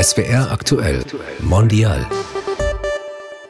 [0.00, 1.04] SWR aktuell
[1.42, 2.06] Mondial.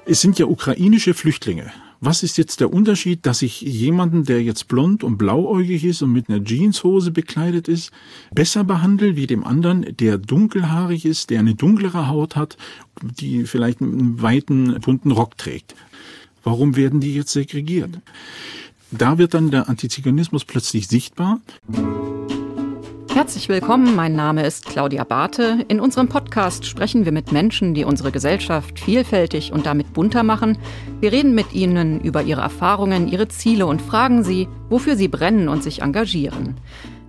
[0.06, 1.72] Es sind ja ukrainische Flüchtlinge.
[2.01, 6.12] Was ist jetzt der Unterschied, dass ich jemanden, der jetzt blond und blauäugig ist und
[6.12, 7.93] mit einer Jeanshose bekleidet ist,
[8.35, 12.57] besser behandle wie dem anderen, der dunkelhaarig ist, der eine dunklere Haut hat,
[13.03, 15.75] die vielleicht einen weiten, bunten Rock trägt?
[16.43, 18.01] Warum werden die jetzt segregiert?
[18.91, 21.41] Da wird dann der Antiziganismus plötzlich sichtbar.
[23.12, 25.64] Herzlich willkommen, mein Name ist Claudia Barthe.
[25.68, 30.56] In unserem Podcast sprechen wir mit Menschen, die unsere Gesellschaft vielfältig und damit bunter machen.
[31.01, 35.48] Wir reden mit ihnen über ihre Erfahrungen, ihre Ziele und fragen sie, wofür sie brennen
[35.48, 36.54] und sich engagieren.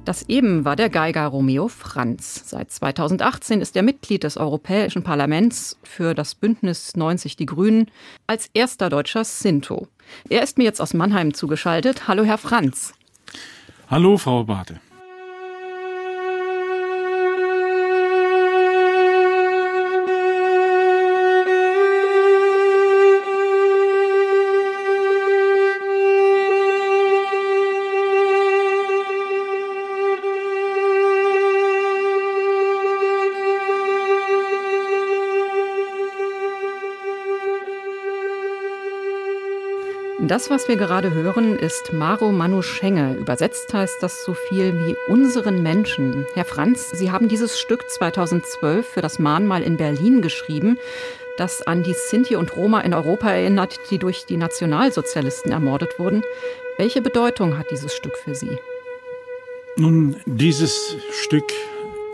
[0.03, 2.49] Das eben war der Geiger Romeo Franz.
[2.49, 7.91] Seit 2018 ist er Mitglied des Europäischen Parlaments für das Bündnis 90 Die Grünen
[8.25, 9.87] als erster deutscher Sinto.
[10.27, 12.07] Er ist mir jetzt aus Mannheim zugeschaltet.
[12.07, 12.93] Hallo, Herr Franz.
[13.89, 14.79] Hallo, Frau Barthe.
[40.31, 43.17] Das, was wir gerade hören, ist Maro Manu Schenge.
[43.17, 46.25] Übersetzt heißt das so viel wie unseren Menschen.
[46.35, 50.79] Herr Franz, Sie haben dieses Stück 2012 für das Mahnmal in Berlin geschrieben,
[51.35, 56.23] das an die Sinti und Roma in Europa erinnert, die durch die Nationalsozialisten ermordet wurden.
[56.77, 58.57] Welche Bedeutung hat dieses Stück für Sie?
[59.75, 61.51] Nun, dieses Stück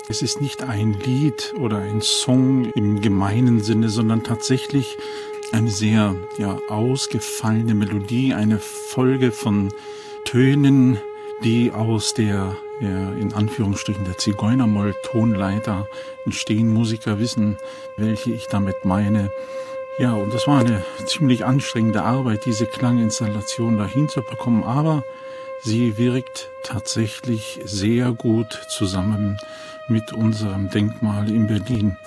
[0.10, 4.98] es ist nicht ein Lied oder ein Song im gemeinen Sinne, sondern tatsächlich
[5.52, 9.74] eine sehr ja, ausgefallene Melodie, eine Folge von
[10.26, 11.00] Tönen,
[11.44, 15.88] die aus der, ja, in Anführungsstrichen, der Zigeunermoll-Tonleiter
[16.26, 16.74] entstehen.
[16.74, 17.58] Musiker wissen,
[17.96, 19.32] welche ich damit meine.
[20.00, 25.04] Ja, und das war eine ziemlich anstrengende Arbeit, diese Klanginstallation dahin zu bekommen, aber
[25.64, 29.40] sie wirkt tatsächlich sehr gut zusammen
[29.88, 31.98] mit unserem Denkmal in Berlin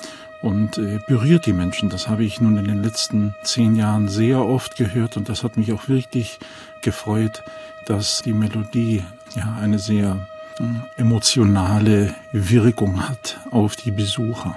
[0.42, 1.88] und äh, berührt die Menschen.
[1.88, 5.56] Das habe ich nun in den letzten zehn Jahren sehr oft gehört und das hat
[5.56, 6.38] mich auch wirklich
[6.80, 7.42] gefreut,
[7.84, 10.18] dass die Melodie ja eine sehr
[10.58, 14.56] äh, emotionale Wirkung hat auf die Besucher.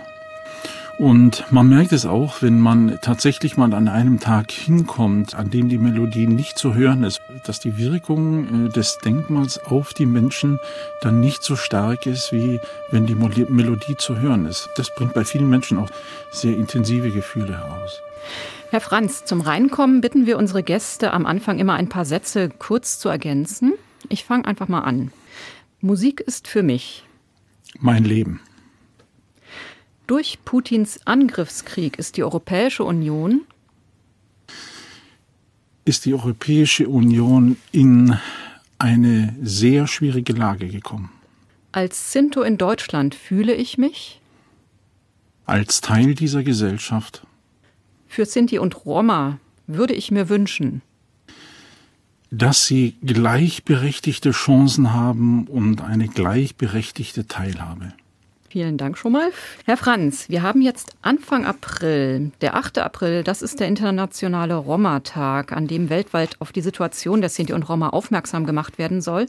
[1.00, 5.68] Und man merkt es auch, wenn man tatsächlich mal an einem Tag hinkommt, an dem
[5.68, 10.60] die Melodie nicht zu hören ist, dass die Wirkung äh, des Denkmals auf die Menschen
[11.02, 12.60] dann nicht so stark ist, wie
[12.92, 14.70] wenn die Melodie zu hören ist.
[14.76, 15.90] Das bringt bei vielen Menschen auch
[16.32, 18.00] sehr intensive Gefühle heraus.
[18.70, 23.00] Herr Franz, zum Reinkommen bitten wir unsere Gäste am Anfang immer ein paar Sätze kurz
[23.00, 23.74] zu ergänzen.
[24.10, 25.12] Ich fange einfach mal an.
[25.82, 27.04] Musik ist für mich
[27.80, 28.40] mein Leben.
[30.08, 33.42] Durch Putins Angriffskrieg ist die Europäische Union
[35.86, 38.18] ist die Europäische Union in
[38.80, 41.10] eine sehr schwierige Lage gekommen.
[41.72, 44.22] Als Sinto in Deutschland fühle ich mich
[45.46, 47.26] als Teil dieser Gesellschaft.
[48.08, 50.82] Für Sinti und Roma würde ich mir wünschen,
[52.32, 57.94] dass sie gleichberechtigte Chancen haben und eine gleichberechtigte Teilhabe.
[58.54, 59.32] Vielen Dank schon mal.
[59.66, 62.32] Herr Franz, wir haben jetzt Anfang April.
[62.42, 62.78] Der 8.
[62.78, 67.68] April, das ist der internationale Roma-Tag, an dem weltweit auf die Situation der Sinti und
[67.68, 69.26] Roma aufmerksam gemacht werden soll.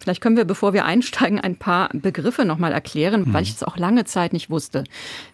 [0.00, 3.34] Vielleicht können wir, bevor wir einsteigen, ein paar Begriffe nochmal erklären, mhm.
[3.34, 4.82] weil ich es auch lange Zeit nicht wusste.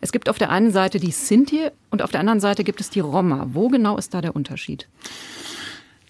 [0.03, 2.91] Es gibt auf der einen Seite die Sinti und auf der anderen Seite gibt es
[2.91, 3.47] die Roma.
[3.55, 4.89] Wo genau ist da der Unterschied?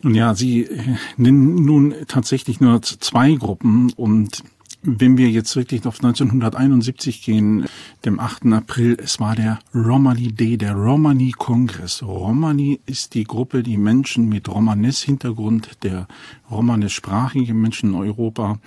[0.03, 4.43] Nun ja, Sie äh, nennen nun tatsächlich nur zwei Gruppen und
[4.87, 7.67] wenn wir jetzt wirklich auf 1971 gehen,
[8.05, 8.47] dem 8.
[8.53, 12.03] April, es war der Romani Day, der Romani Kongress.
[12.03, 16.07] Romani ist die Gruppe, die Menschen mit Romanes-Hintergrund, der
[16.51, 18.61] romanischsprachige Menschen in Europa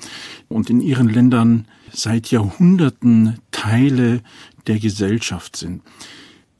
[0.49, 4.21] und in ihren Ländern seit Jahrhunderten Teile
[4.67, 5.81] der Gesellschaft sind.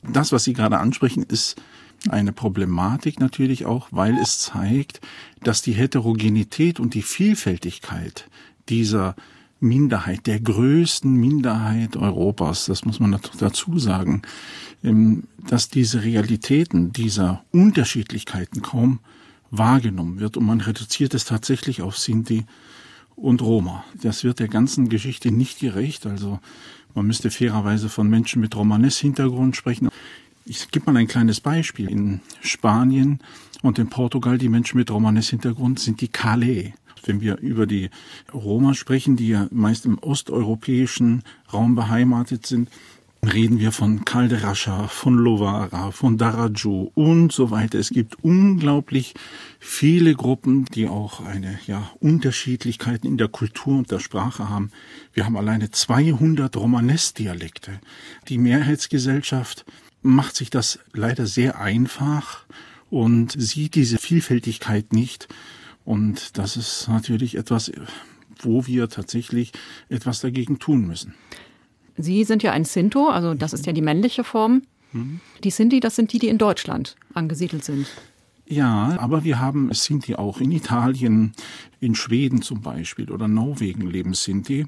[0.04, 1.62] Das, was Sie gerade ansprechen, ist
[2.08, 5.02] eine Problematik natürlich auch, weil es zeigt,
[5.44, 8.30] dass die Heterogenität und die Vielfältigkeit
[8.70, 9.16] dieser
[9.60, 14.22] Minderheit, der größten Minderheit Europas, das muss man dazu sagen,
[14.84, 19.00] ähm, dass diese Realitäten dieser Unterschiedlichkeiten kaum
[19.52, 22.46] wahrgenommen wird und man reduziert es tatsächlich auf Sinti
[23.16, 23.84] und Roma.
[24.02, 26.06] Das wird der ganzen Geschichte nicht gerecht.
[26.06, 26.40] Also
[26.96, 29.90] man müsste fairerweise von Menschen mit Romanes-Hintergrund sprechen.
[30.46, 31.90] Ich gebe mal ein kleines Beispiel.
[31.90, 33.20] In Spanien
[33.62, 36.74] und in Portugal, die Menschen mit Romanes-Hintergrund sind die Calais
[37.08, 37.90] wenn wir über die
[38.34, 42.70] Roma sprechen, die ja meist im osteuropäischen Raum beheimatet sind,
[43.22, 47.78] reden wir von Calderascha, von Lovara, von Daraju und so weiter.
[47.78, 49.14] Es gibt unglaublich
[49.60, 54.72] viele Gruppen, die auch eine ja, Unterschiedlichkeiten in der Kultur und der Sprache haben.
[55.14, 57.80] Wir haben alleine 200 Romanes-Dialekte.
[58.30, 59.66] Die Mehrheitsgesellschaft
[60.02, 62.46] macht sich das leider sehr einfach
[62.90, 65.28] und sieht diese Vielfältigkeit nicht.
[65.86, 67.72] Und das ist natürlich etwas,
[68.42, 69.52] wo wir tatsächlich
[69.90, 71.16] etwas dagegen tun müssen.
[71.98, 74.62] Sie sind ja ein Sinto, also das ist ja die männliche Form.
[74.94, 75.20] Mhm.
[75.44, 77.88] Die Sinti, das sind die, die in Deutschland angesiedelt sind.
[78.52, 81.34] Ja, aber wir haben Sinti auch in Italien,
[81.80, 84.66] in Schweden zum Beispiel oder Norwegen leben Sinti,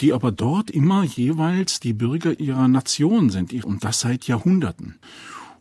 [0.00, 5.00] die aber dort immer jeweils die Bürger ihrer Nation sind und das seit Jahrhunderten.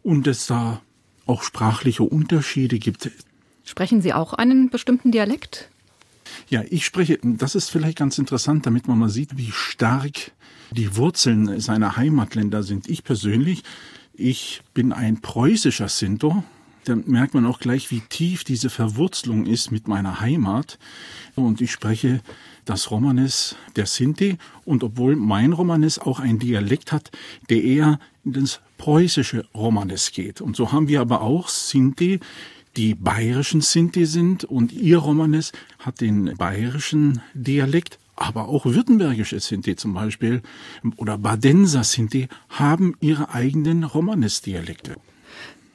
[0.03, 0.81] Und es da
[1.25, 3.09] auch sprachliche Unterschiede gibt.
[3.73, 5.67] Sprechen Sie auch einen bestimmten Dialekt?
[6.47, 10.31] Ja, ich spreche, das ist vielleicht ganz interessant, damit man mal sieht, wie stark
[10.69, 12.87] die Wurzeln seiner Heimatländer sind.
[12.87, 13.63] Ich persönlich,
[14.13, 16.43] ich bin ein preußischer Sinto.
[16.85, 20.77] Da merkt man auch gleich, wie tief diese Verwurzelung ist mit meiner Heimat.
[21.33, 22.21] Und ich spreche
[22.65, 24.37] das Romanes der Sinti.
[24.65, 27.09] Und obwohl mein Romanes auch ein Dialekt hat,
[27.49, 30.41] der eher ins preußische Romanes geht.
[30.41, 32.19] Und so haben wir aber auch Sinti,
[32.75, 39.75] die bayerischen Sinti sind und ihr Romanes hat den bayerischen Dialekt, aber auch württembergische Sinti
[39.75, 40.41] zum Beispiel
[40.97, 44.95] oder Badenser Sinti haben ihre eigenen Romanes-Dialekte.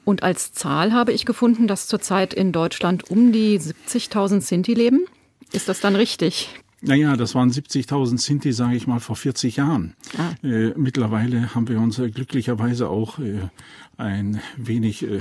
[0.04, 5.04] Und als Zahl habe ich gefunden, dass zurzeit in Deutschland um die 70.000 Sinti leben.
[5.52, 6.48] Ist das dann richtig?
[6.80, 9.94] Naja, das waren 70.000 Sinti, sage ich mal, vor 40 Jahren.
[10.16, 10.46] Ah.
[10.46, 13.40] Äh, mittlerweile haben wir uns glücklicherweise auch äh,
[13.96, 15.20] ein wenig äh,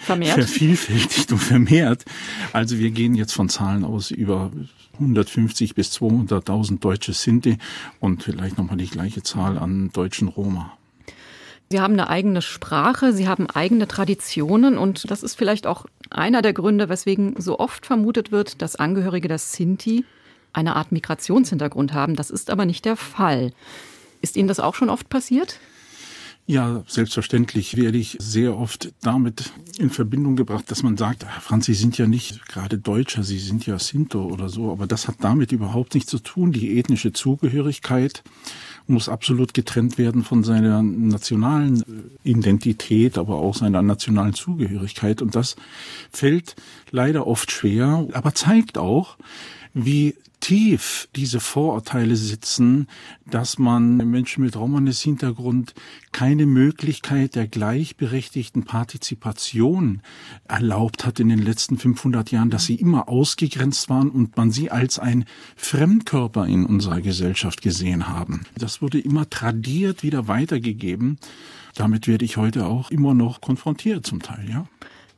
[0.00, 0.34] vermehrt.
[0.34, 2.04] vervielfältigt und vermehrt.
[2.52, 4.50] Also wir gehen jetzt von Zahlen aus über
[4.94, 7.58] 150 bis 200.000 deutsche Sinti
[8.00, 10.76] und vielleicht nochmal die gleiche Zahl an deutschen Roma.
[11.70, 16.42] Sie haben eine eigene Sprache, Sie haben eigene Traditionen und das ist vielleicht auch einer
[16.42, 20.04] der Gründe, weswegen so oft vermutet wird, dass Angehörige der Sinti
[20.52, 22.16] eine Art Migrationshintergrund haben.
[22.16, 23.52] Das ist aber nicht der Fall.
[24.20, 25.60] Ist Ihnen das auch schon oft passiert?
[26.46, 31.66] Ja, selbstverständlich werde ich sehr oft damit in Verbindung gebracht, dass man sagt, Herr Franz,
[31.66, 35.16] Sie sind ja nicht gerade Deutscher, Sie sind ja Sinto oder so, aber das hat
[35.20, 36.50] damit überhaupt nichts zu tun.
[36.50, 38.24] Die ethnische Zugehörigkeit
[38.88, 41.84] muss absolut getrennt werden von seiner nationalen
[42.24, 45.22] Identität, aber auch seiner nationalen Zugehörigkeit.
[45.22, 45.54] Und das
[46.10, 46.56] fällt
[46.90, 49.16] leider oft schwer, aber zeigt auch,
[49.72, 52.88] wie tief diese Vorurteile sitzen,
[53.26, 55.74] dass man Menschen mit Romanes-Hintergrund
[56.12, 60.02] keine Möglichkeit der gleichberechtigten Partizipation
[60.48, 64.70] erlaubt hat in den letzten 500 Jahren, dass sie immer ausgegrenzt waren und man sie
[64.70, 65.24] als ein
[65.56, 68.42] Fremdkörper in unserer Gesellschaft gesehen haben.
[68.56, 71.18] Das wurde immer tradiert wieder weitergegeben.
[71.74, 74.66] Damit werde ich heute auch immer noch konfrontiert zum Teil, ja.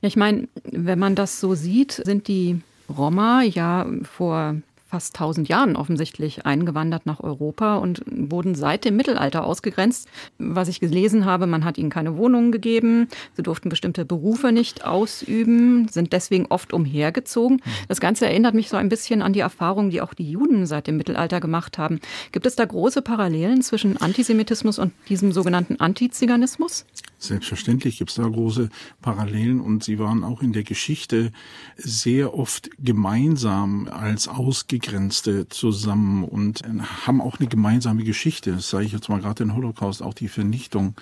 [0.02, 4.56] Ja, ich meine, wenn man das so sieht, sind die Roma ja vor
[4.92, 10.06] fast 1000 Jahren offensichtlich eingewandert nach Europa und wurden seit dem Mittelalter ausgegrenzt.
[10.36, 14.84] Was ich gelesen habe, man hat ihnen keine Wohnungen gegeben, sie durften bestimmte Berufe nicht
[14.84, 17.62] ausüben, sind deswegen oft umhergezogen.
[17.88, 20.86] Das Ganze erinnert mich so ein bisschen an die Erfahrungen, die auch die Juden seit
[20.86, 21.98] dem Mittelalter gemacht haben.
[22.30, 26.84] Gibt es da große Parallelen zwischen Antisemitismus und diesem sogenannten Antiziganismus?
[27.22, 28.68] Selbstverständlich gibt es da große
[29.00, 31.30] Parallelen und sie waren auch in der Geschichte
[31.76, 36.62] sehr oft gemeinsam als Ausgegrenzte zusammen und
[37.06, 38.50] haben auch eine gemeinsame Geschichte.
[38.50, 40.96] Das sage ich jetzt mal gerade den Holocaust, auch die Vernichtung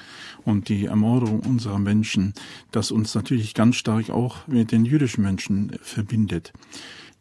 [0.45, 2.35] und die Ermordung unserer Menschen,
[2.71, 6.53] das uns natürlich ganz stark auch mit den jüdischen Menschen verbindet.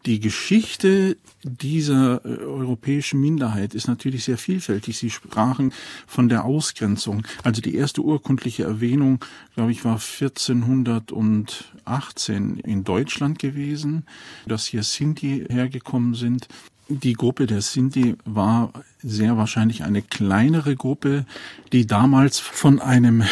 [0.06, 4.98] Die Geschichte dieser äh, europäischen Minderheit ist natürlich sehr vielfältig.
[4.98, 5.74] Sie sprachen
[6.08, 7.24] von der Ausgrenzung.
[7.44, 9.20] Also die erste urkundliche Erwähnung,
[9.56, 14.06] glaube ich, war 1418 in Deutschland gewesen,
[14.48, 16.48] dass hier Sinti hergekommen sind.
[16.88, 18.72] Die Gruppe der Sinti war
[19.04, 21.26] sehr wahrscheinlich eine kleinere Gruppe,
[21.72, 23.24] die damals von einem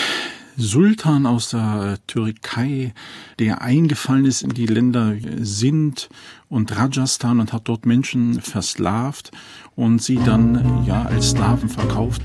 [0.60, 2.92] Sultan aus der Türkei,
[3.38, 6.10] der eingefallen ist in die Länder Sind
[6.50, 9.30] und Rajasthan und hat dort Menschen versklavt
[9.76, 12.24] und sie dann ja als Sklaven verkauft.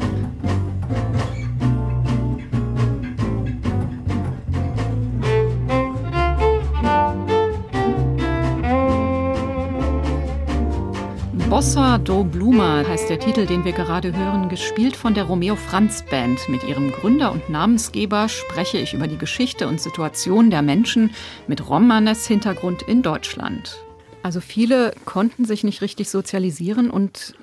[11.62, 16.02] Bossa do Bluma heißt der Titel, den wir gerade hören, gespielt von der Romeo Franz
[16.02, 16.40] Band.
[16.48, 21.12] Mit ihrem Gründer und Namensgeber spreche ich über die Geschichte und Situation der Menschen
[21.46, 23.78] mit Romanes-Hintergrund in Deutschland.
[24.24, 27.36] Also viele konnten sich nicht richtig sozialisieren und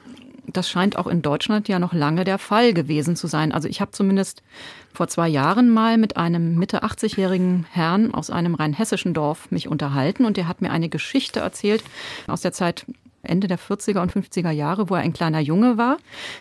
[0.47, 3.53] das scheint auch in Deutschland ja noch lange der Fall gewesen zu sein.
[3.53, 4.43] Also ich habe zumindest
[4.91, 10.25] vor zwei Jahren mal mit einem Mitte 80-jährigen Herrn aus einem rheinhessischen Dorf mich unterhalten
[10.25, 11.85] und der hat mir eine Geschichte erzählt
[12.27, 12.85] aus der Zeit
[13.23, 15.97] Ende der 40er und 50er Jahre, wo er ein kleiner Junge war.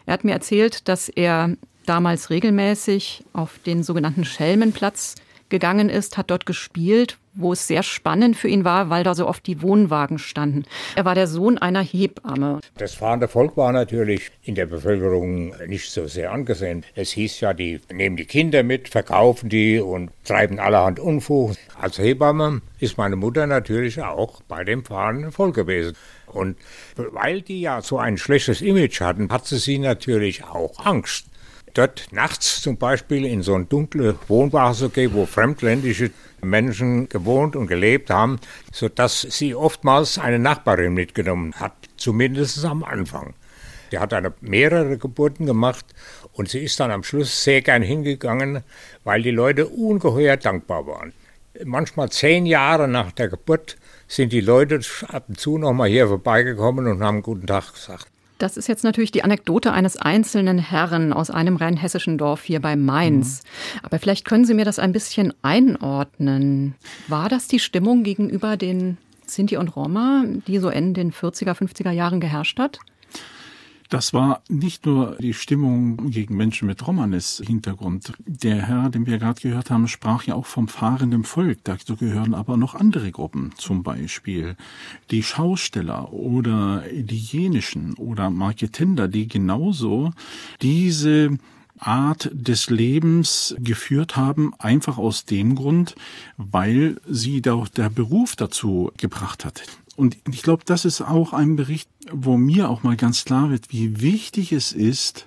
[0.06, 1.56] Er hat mir erzählt, dass er
[1.86, 5.14] damals regelmäßig auf den sogenannten Schelmenplatz
[5.48, 9.26] gegangen ist, hat dort gespielt, wo es sehr spannend für ihn war, weil da so
[9.26, 10.64] oft die Wohnwagen standen.
[10.96, 12.60] Er war der Sohn einer Hebamme.
[12.76, 16.84] Das fahrende Volk war natürlich in der Bevölkerung nicht so sehr angesehen.
[16.94, 21.54] Es hieß ja, die nehmen die Kinder mit, verkaufen die und treiben allerhand Unfug.
[21.80, 25.96] Als Hebamme ist meine Mutter natürlich auch bei dem fahrenden Volk gewesen.
[26.26, 26.56] Und
[26.96, 31.26] weil die ja so ein schlechtes Image hatten, hatte sie natürlich auch Angst
[31.74, 36.10] dort nachts zum Beispiel in so eine dunkle Wohnwache zu gehen, wo fremdländische
[36.40, 38.38] Menschen gewohnt und gelebt haben,
[38.72, 43.34] sodass sie oftmals eine Nachbarin mitgenommen hat, zumindest am Anfang.
[43.90, 45.86] Sie hat eine, mehrere Geburten gemacht
[46.32, 48.62] und sie ist dann am Schluss sehr gern hingegangen,
[49.04, 51.12] weil die Leute ungeheuer dankbar waren.
[51.64, 56.06] Manchmal zehn Jahre nach der Geburt sind die Leute ab und zu noch mal hier
[56.06, 58.08] vorbeigekommen und haben guten Tag gesagt.
[58.38, 62.76] Das ist jetzt natürlich die Anekdote eines einzelnen Herren aus einem rheinhessischen Dorf hier bei
[62.76, 63.42] Mainz.
[63.42, 63.80] Mhm.
[63.82, 66.74] Aber vielleicht können Sie mir das ein bisschen einordnen.
[67.08, 71.90] War das die Stimmung gegenüber den Sinti und Roma, die so in den 40er, 50er
[71.90, 72.78] Jahren geherrscht hat?
[73.88, 78.12] Das war nicht nur die Stimmung gegen Menschen mit Romanes-Hintergrund.
[78.26, 81.60] Der Herr, den wir gerade gehört haben, sprach ja auch vom fahrenden Volk.
[81.64, 84.56] Dazu gehören aber noch andere Gruppen, zum Beispiel
[85.10, 90.12] die Schausteller oder die jenischen oder Marketender, die genauso
[90.60, 91.38] diese
[91.78, 95.94] Art des Lebens geführt haben, einfach aus dem Grund,
[96.36, 99.62] weil sie da der Beruf dazu gebracht hat.
[99.98, 103.72] Und ich glaube, das ist auch ein Bericht, wo mir auch mal ganz klar wird,
[103.72, 105.26] wie wichtig es ist,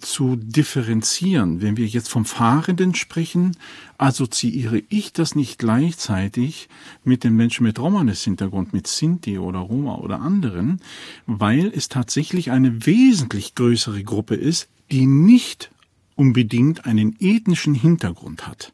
[0.00, 1.60] zu differenzieren.
[1.60, 3.54] Wenn wir jetzt vom Fahrenden sprechen,
[3.98, 6.70] assoziiere ich das nicht gleichzeitig
[7.04, 10.80] mit den Menschen mit Romanes-Hintergrund, mit Sinti oder Roma oder anderen,
[11.26, 15.70] weil es tatsächlich eine wesentlich größere Gruppe ist, die nicht
[16.18, 18.72] unbedingt einen ethnischen Hintergrund hat.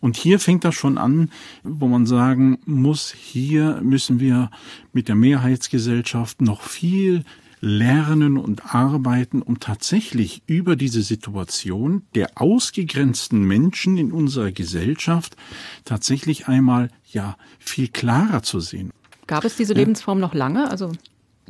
[0.00, 1.30] Und hier fängt das schon an,
[1.62, 4.50] wo man sagen muss, hier müssen wir
[4.92, 7.24] mit der Mehrheitsgesellschaft noch viel
[7.60, 15.36] lernen und arbeiten, um tatsächlich über diese Situation der ausgegrenzten Menschen in unserer Gesellschaft
[15.84, 18.90] tatsächlich einmal ja viel klarer zu sehen.
[19.26, 20.92] Gab es diese Lebensform noch lange, also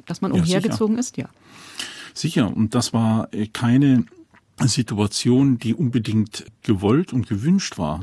[0.07, 1.17] dass man umhergezogen ja, ist?
[1.17, 1.29] Ja.
[2.15, 4.07] Sicher, und das war äh, keine
[4.65, 8.01] Situation, die unbedingt gewollt und gewünscht war.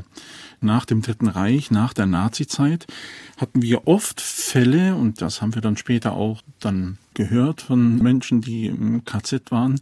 [0.60, 2.86] Nach dem Dritten Reich, nach der Nazizeit
[3.36, 8.40] hatten wir oft Fälle, und das haben wir dann später auch dann gehört von Menschen,
[8.40, 9.80] die im KZ waren,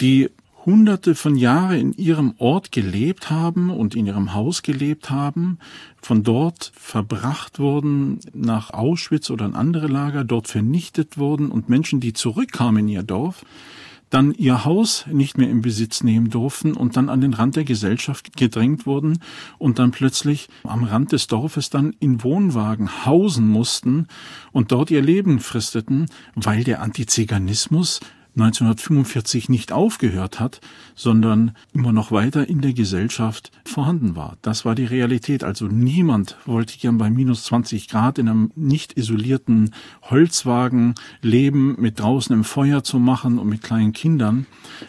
[0.00, 0.30] die
[0.66, 5.58] hunderte von Jahren in ihrem Ort gelebt haben und in ihrem Haus gelebt haben,
[5.96, 12.00] von dort verbracht wurden nach Auschwitz oder in andere Lager, dort vernichtet wurden und Menschen,
[12.00, 13.46] die zurückkamen in ihr Dorf,
[14.10, 17.64] dann ihr Haus nicht mehr in Besitz nehmen durften und dann an den Rand der
[17.64, 19.20] Gesellschaft gedrängt wurden
[19.58, 24.06] und dann plötzlich am Rand des Dorfes dann in Wohnwagen hausen mussten
[24.52, 28.00] und dort ihr Leben fristeten, weil der Antiziganismus
[28.40, 30.60] 1945 nicht aufgehört hat,
[30.94, 34.36] sondern immer noch weiter in der Gesellschaft vorhanden war.
[34.42, 35.42] Das war die Realität.
[35.42, 41.98] Also niemand wollte gern bei minus 20 Grad in einem nicht isolierten Holzwagen leben, mit
[41.98, 44.46] draußen im Feuer zu machen und mit kleinen Kindern.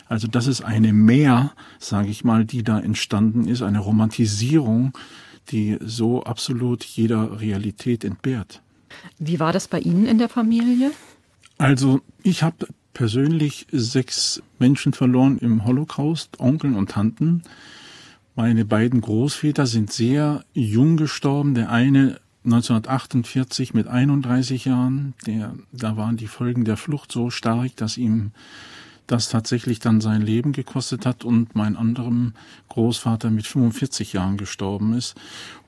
[0.07, 4.93] Also das ist eine Mehr, sage ich mal, die da entstanden ist, eine Romantisierung,
[5.49, 8.61] die so absolut jeder Realität entbehrt.
[9.17, 10.91] Wie war das bei Ihnen in der Familie?
[11.57, 12.67] Also ich habe
[12.99, 17.43] persönlich sechs Menschen verloren im Holocaust, Onkeln und Tanten.
[18.35, 21.55] Meine beiden Großväter sind sehr jung gestorben.
[21.55, 25.13] Der eine 1948 mit 31 Jahren.
[25.25, 28.31] Der, da waren die Folgen der Flucht so stark, dass ihm
[29.07, 32.33] das tatsächlich dann sein Leben gekostet hat und mein anderem
[32.67, 35.15] Großvater mit 45 Jahren gestorben ist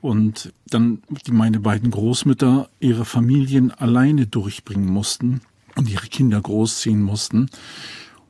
[0.02, 5.40] und dann meine beiden Großmütter ihre Familien alleine durchbringen mussten
[5.76, 7.48] und ihre Kinder großziehen mussten,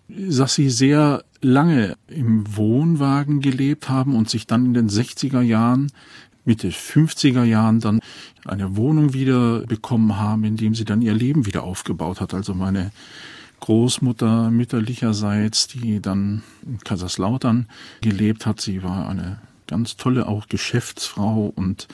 [0.09, 5.91] dass sie sehr lange im Wohnwagen gelebt haben und sich dann in den 60er Jahren,
[6.45, 8.01] Mitte 50er Jahren dann
[8.45, 12.35] eine Wohnung wieder bekommen haben, in dem sie dann ihr Leben wieder aufgebaut hat.
[12.35, 12.91] Also meine
[13.61, 17.69] Großmutter mütterlicherseits, die dann in Kaiserslautern
[18.01, 21.89] gelebt hat, sie war eine ganz tolle auch Geschäftsfrau und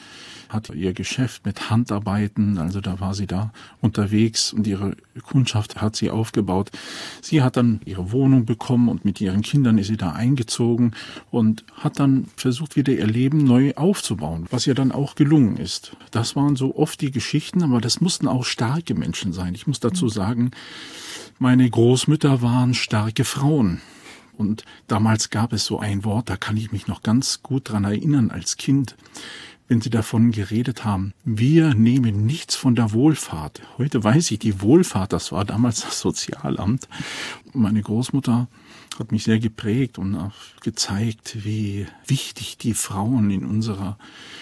[0.48, 5.94] hat ihr Geschäft mit Handarbeiten, also da war sie da unterwegs und ihre Kundschaft hat
[5.94, 6.70] sie aufgebaut.
[7.20, 10.92] Sie hat dann ihre Wohnung bekommen und mit ihren Kindern ist sie da eingezogen
[11.30, 15.96] und hat dann versucht, wieder ihr Leben neu aufzubauen, was ihr dann auch gelungen ist.
[16.10, 19.54] Das waren so oft die Geschichten, aber das mussten auch starke Menschen sein.
[19.54, 20.50] Ich muss dazu sagen,
[21.38, 23.80] meine Großmütter waren starke Frauen.
[24.38, 27.84] Und damals gab es so ein Wort, da kann ich mich noch ganz gut dran
[27.84, 28.96] erinnern als Kind,
[29.66, 33.60] wenn Sie davon geredet haben, wir nehmen nichts von der Wohlfahrt.
[33.76, 36.88] Heute weiß ich, die Wohlfahrt, das war damals das Sozialamt.
[37.52, 38.48] Meine Großmutter
[38.98, 43.98] hat mich sehr geprägt und auch gezeigt, wie wichtig die Frauen in unserer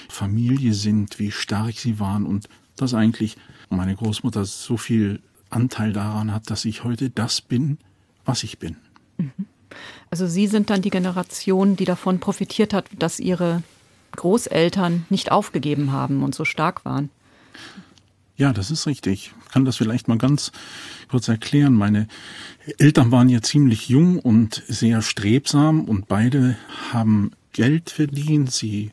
[0.08, 3.36] Familie sind, wie stark sie waren und dass eigentlich
[3.68, 7.78] meine Großmutter so viel Anteil daran hat, dass ich heute das bin,
[8.24, 8.76] was ich bin.
[9.18, 9.46] Mhm.
[10.10, 13.62] Also Sie sind dann die Generation, die davon profitiert hat, dass Ihre
[14.12, 17.10] Großeltern nicht aufgegeben haben und so stark waren.
[18.36, 19.32] Ja, das ist richtig.
[19.46, 20.52] Ich kann das vielleicht mal ganz
[21.08, 21.72] kurz erklären.
[21.72, 22.06] Meine
[22.78, 26.56] Eltern waren ja ziemlich jung und sehr strebsam und beide
[26.92, 28.52] haben Geld verdient.
[28.52, 28.92] Sie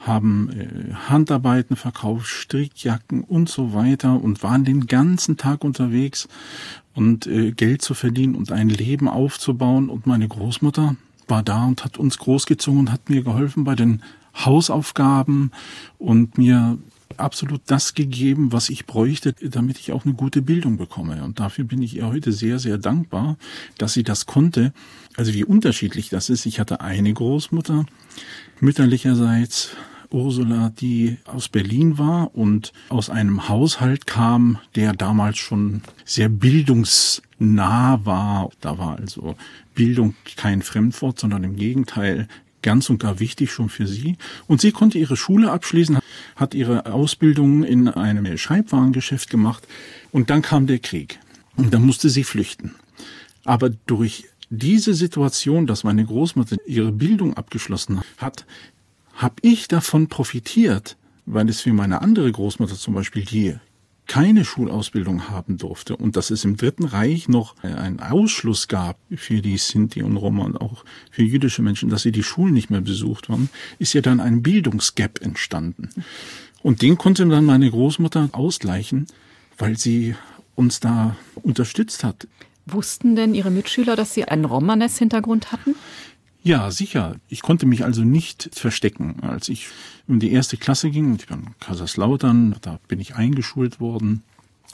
[0.00, 6.26] haben äh, Handarbeiten verkauft, Strickjacken und so weiter und waren den ganzen Tag unterwegs
[7.00, 9.88] und äh, Geld zu verdienen und ein Leben aufzubauen.
[9.88, 14.02] Und meine Großmutter war da und hat uns großgezogen und hat mir geholfen bei den
[14.36, 15.50] Hausaufgaben
[15.98, 16.78] und mir
[17.16, 21.24] absolut das gegeben, was ich bräuchte, damit ich auch eine gute Bildung bekomme.
[21.24, 23.36] Und dafür bin ich ihr heute sehr, sehr dankbar,
[23.78, 24.72] dass sie das konnte.
[25.16, 26.46] Also wie unterschiedlich das ist.
[26.46, 27.86] Ich hatte eine Großmutter,
[28.60, 29.70] mütterlicherseits
[30.10, 38.04] Ursula, die aus Berlin war und aus einem Haushalt kam, der damals schon sehr bildungsnah
[38.04, 38.50] war.
[38.60, 39.36] Da war also
[39.74, 42.28] Bildung kein Fremdwort, sondern im Gegenteil
[42.62, 44.16] ganz und gar wichtig schon für sie.
[44.46, 45.98] Und sie konnte ihre Schule abschließen,
[46.36, 49.66] hat ihre Ausbildung in einem Schreibwarengeschäft gemacht
[50.12, 51.18] und dann kam der Krieg.
[51.56, 52.74] Und dann musste sie flüchten.
[53.44, 58.44] Aber durch diese Situation, dass meine Großmutter ihre Bildung abgeschlossen hat,
[59.20, 63.54] habe ich davon profitiert, weil es für meine andere Großmutter zum Beispiel, die
[64.06, 69.40] keine Schulausbildung haben durfte und dass es im Dritten Reich noch einen Ausschluss gab für
[69.40, 72.80] die Sinti und Roma und auch für jüdische Menschen, dass sie die Schulen nicht mehr
[72.80, 75.90] besucht haben, ist ja dann ein Bildungsgap entstanden.
[76.62, 79.06] Und den konnte dann meine Großmutter ausgleichen,
[79.58, 80.16] weil sie
[80.56, 82.26] uns da unterstützt hat.
[82.66, 85.74] Wussten denn Ihre Mitschüler, dass Sie einen Romanes-Hintergrund hatten?
[86.42, 87.16] Ja, sicher.
[87.28, 89.20] Ich konnte mich also nicht verstecken.
[89.20, 89.68] Als ich
[90.08, 94.22] in die erste Klasse ging, ich war in Kaiserslautern, da bin ich eingeschult worden.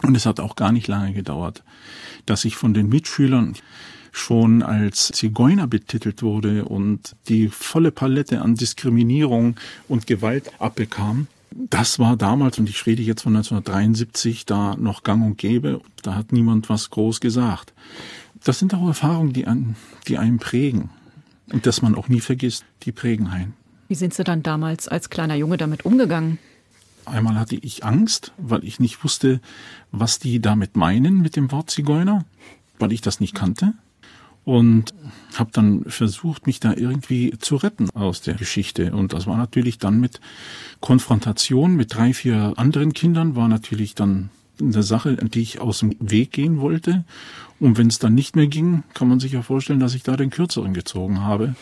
[0.02, 1.64] Und es hat auch gar nicht lange gedauert,
[2.26, 3.54] dass ich von den Mitschülern
[4.12, 9.56] schon als Zigeuner betitelt wurde und die volle Palette an Diskriminierung
[9.88, 11.26] und Gewalt abbekam.
[11.50, 15.80] Das war damals, und ich rede jetzt von 1973, da noch gang und gäbe.
[16.02, 17.72] Da hat niemand was groß gesagt.
[18.44, 19.76] Das sind auch Erfahrungen, die, an,
[20.06, 20.90] die einen prägen.
[21.52, 23.54] Und dass man auch nie vergisst, die prägen ein.
[23.88, 26.38] Wie sind Sie dann damals als kleiner Junge damit umgegangen?
[27.04, 29.40] Einmal hatte ich Angst, weil ich nicht wusste,
[29.92, 32.24] was die damit meinen mit dem Wort Zigeuner,
[32.80, 33.74] weil ich das nicht kannte.
[34.44, 34.94] Und
[35.36, 38.92] habe dann versucht, mich da irgendwie zu retten aus der Geschichte.
[38.92, 40.20] Und das war natürlich dann mit
[40.80, 45.96] Konfrontation mit drei, vier anderen Kindern, war natürlich dann eine Sache, die ich aus dem
[46.00, 47.04] Weg gehen wollte.
[47.60, 50.16] Und wenn es dann nicht mehr ging, kann man sich ja vorstellen, dass ich da
[50.16, 51.54] den Kürzeren gezogen habe.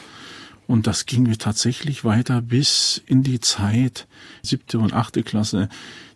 [0.66, 4.07] Und das ging mir tatsächlich weiter bis in die Zeit,
[4.42, 5.68] siebte und achte Klasse.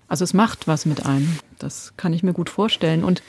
[0.09, 1.39] Also es macht was mit einem.
[1.59, 3.05] Das kann ich mir gut vorstellen.
[3.05, 3.23] Und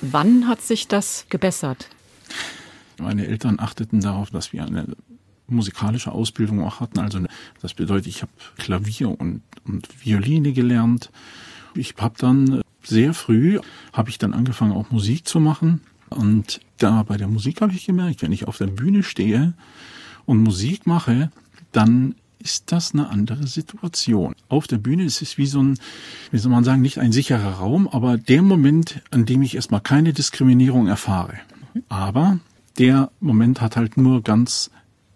[0.00, 1.88] wann hat sich das gebessert?
[2.98, 4.96] Meine Eltern achteten darauf, dass wir eine
[5.46, 6.98] musikalische Ausbildung auch hatten.
[6.98, 7.20] Also
[7.60, 11.10] das bedeutet, ich habe Klavier und, und Violine gelernt.
[11.74, 13.58] Ich habe dann sehr früh
[13.92, 15.80] habe ich dann angefangen, auch Musik zu machen.
[16.10, 19.54] Und da bei der Musik habe ich gemerkt, wenn ich auf der Bühne stehe
[20.26, 21.30] und Musik mache,
[21.72, 24.34] dann ist das eine andere Situation.
[24.48, 25.78] Auf der Bühne ist es wie so ein,
[26.30, 29.80] wie soll man sagen, nicht ein sicherer Raum, aber der Moment, an dem ich erstmal
[29.80, 31.38] keine Diskriminierung erfahre.
[31.88, 32.38] Aber
[32.78, 34.70] der Moment hat halt nur ganz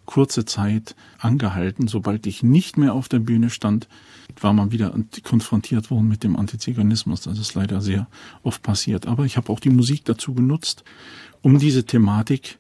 [0.07, 1.87] kurze Zeit angehalten.
[1.87, 3.88] Sobald ich nicht mehr auf der Bühne stand,
[4.42, 7.22] war man wieder konfrontiert worden mit dem Antiziganismus.
[7.22, 8.07] Das ist leider sehr
[8.42, 9.07] oft passiert.
[9.07, 10.85] Aber ich habe auch die Musik dazu genutzt,
[11.42, 12.59] um diese Thematik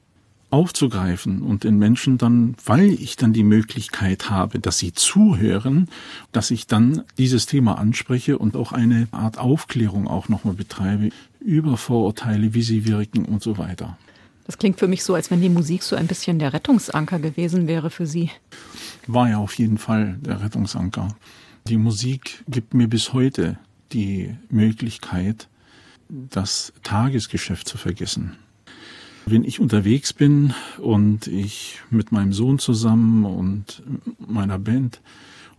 [0.50, 5.88] aufzugreifen und den Menschen dann, weil ich dann die Möglichkeit habe, dass sie zuhören,
[6.32, 11.10] dass ich dann dieses Thema anspreche und auch eine Art Aufklärung auch nochmal betreibe
[11.40, 13.98] über Vorurteile, wie sie wirken und so weiter.
[14.46, 17.66] Das klingt für mich so, als wenn die Musik so ein bisschen der Rettungsanker gewesen
[17.66, 18.30] wäre für Sie.
[19.06, 21.14] war ja auf jeden Fall der Rettungsanker.
[21.68, 23.58] Die Musik gibt mir bis heute
[23.92, 25.48] die Möglichkeit,
[26.08, 28.36] das Tagesgeschäft zu vergessen.
[29.26, 33.82] Wenn ich unterwegs bin und ich mit meinem Sohn zusammen und
[34.18, 35.02] meiner Band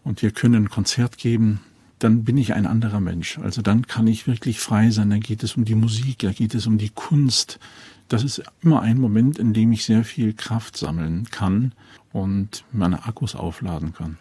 [0.03, 1.59] und wir können ein Konzert geben,
[1.99, 3.37] dann bin ich ein anderer Mensch.
[3.37, 5.11] Also dann kann ich wirklich frei sein.
[5.11, 7.59] Da geht es um die Musik, da geht es um die Kunst.
[8.07, 11.73] Das ist immer ein Moment, in dem ich sehr viel Kraft sammeln kann
[12.11, 14.17] und meine Akkus aufladen kann.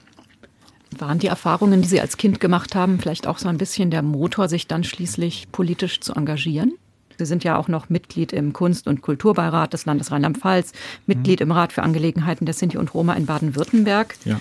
[0.96, 4.03] Waren die Erfahrungen, die Sie als Kind gemacht haben, vielleicht auch so ein bisschen der
[4.03, 6.72] Motor, sich dann schließlich politisch zu engagieren?
[7.18, 10.72] Sie sind ja auch noch Mitglied im Kunst- und Kulturbeirat des Landes Rheinland-Pfalz,
[11.07, 14.14] Mitglied im Rat für Angelegenheiten der Sinti und Roma in Baden-Württemberg.
[14.24, 14.40] Ja.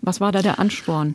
[0.00, 1.14] Was war da der Ansporn?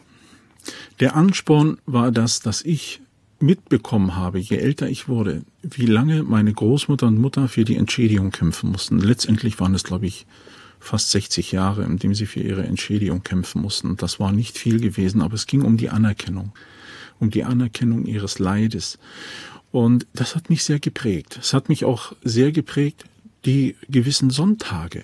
[1.02, 3.02] Der Ansporn war das, dass ich
[3.40, 8.32] mitbekommen habe, je älter ich wurde, wie lange meine Großmutter und Mutter für die Entschädigung
[8.32, 9.00] kämpfen mussten.
[9.00, 10.26] Letztendlich waren es, glaube ich,
[10.84, 13.90] fast 60 Jahre, in dem sie für ihre Entschädigung kämpfen mussten.
[13.90, 16.52] Und das war nicht viel gewesen, aber es ging um die Anerkennung,
[17.20, 19.00] um die Anerkennung ihres Leides.
[19.72, 21.40] Und das hat mich sehr geprägt.
[21.42, 23.06] Es hat mich auch sehr geprägt,
[23.46, 25.04] die gewissen Sonntage.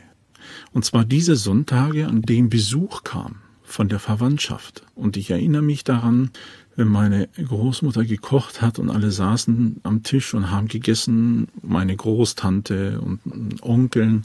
[0.74, 4.84] Und zwar diese Sonntage, an denen Besuch kam von der Verwandtschaft.
[4.96, 6.32] Und ich erinnere mich daran,
[6.76, 13.00] wenn meine Großmutter gekocht hat und alle saßen am Tisch und haben gegessen, meine Großtante
[13.02, 13.20] und
[13.62, 14.24] Onkeln,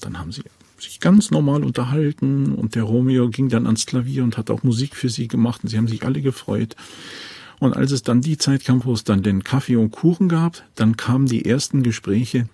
[0.00, 0.42] dann haben sie
[0.82, 4.96] sich ganz normal unterhalten und der Romeo ging dann ans Klavier und hat auch Musik
[4.96, 6.76] für sie gemacht und sie haben sich alle gefreut.
[7.58, 10.62] Und als es dann die Zeit kam, wo es dann den Kaffee und Kuchen gab,
[10.74, 12.48] dann kamen die ersten Gespräche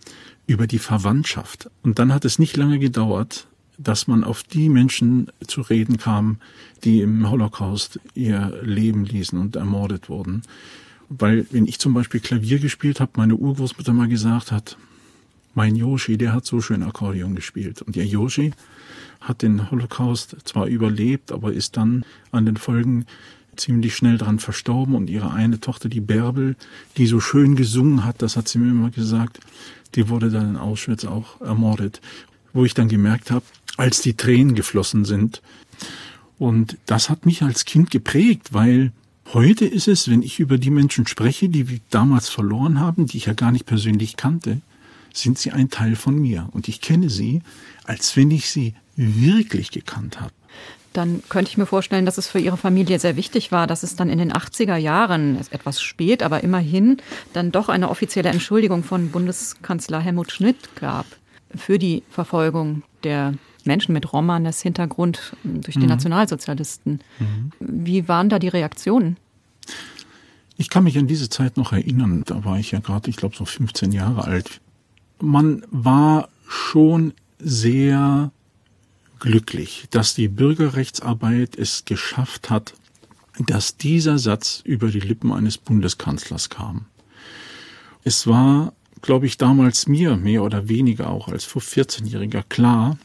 [0.46, 1.70] über die Verwandtschaft.
[1.82, 3.46] Und dann hat es nicht lange gedauert,
[3.78, 6.38] dass man auf die Menschen zu reden kam,
[6.84, 10.42] die im Holocaust ihr Leben ließen und ermordet wurden.
[11.08, 14.76] Weil wenn ich zum Beispiel Klavier gespielt habe, meine Urgroßmutter mal gesagt hat,
[15.56, 17.82] mein Yoshi, der hat so schön Akkordeon gespielt.
[17.82, 18.52] Und ihr Yoshi
[19.20, 23.06] hat den Holocaust zwar überlebt, aber ist dann an den Folgen
[23.56, 26.56] ziemlich schnell dran verstorben und ihre eine Tochter, die Bärbel,
[26.98, 29.40] die so schön gesungen hat, das hat sie mir immer gesagt,
[29.94, 32.02] die wurde dann in Auschwitz auch ermordet.
[32.52, 33.44] Wo ich dann gemerkt habe,
[33.78, 35.40] als die Tränen geflossen sind.
[36.38, 38.92] Und das hat mich als Kind geprägt, weil
[39.32, 43.16] heute ist es, wenn ich über die Menschen spreche, die wir damals verloren haben, die
[43.16, 44.60] ich ja gar nicht persönlich kannte,
[45.18, 46.48] sind sie ein Teil von mir.
[46.52, 47.42] Und ich kenne sie,
[47.85, 50.33] als wenn ich sie wirklich gekannt habe.
[50.92, 53.96] Dann könnte ich mir vorstellen, dass es für Ihre Familie sehr wichtig war, dass es
[53.96, 56.96] dann in den 80er Jahren, etwas spät, aber immerhin,
[57.35, 61.05] dann doch eine offizielle Entschuldigung von Bundeskanzler Helmut Schmidt gab
[61.55, 65.88] für die Verfolgung der Menschen mit Romanes Hintergrund durch die mhm.
[65.88, 67.00] Nationalsozialisten.
[67.18, 67.52] Mhm.
[67.61, 69.18] Wie waren da die Reaktionen?
[70.57, 72.22] Ich kann mich an diese Zeit noch erinnern.
[72.24, 74.61] Da war ich ja gerade, ich glaube, so 15 Jahre alt
[75.20, 78.31] man war schon sehr
[79.18, 82.74] glücklich, dass die Bürgerrechtsarbeit es geschafft hat,
[83.38, 86.87] dass dieser Satz über die Lippen eines Bundeskanzlers kam.
[88.05, 92.98] Es war, glaube ich, damals mir mehr oder weniger auch als vor 14-Jähriger klar,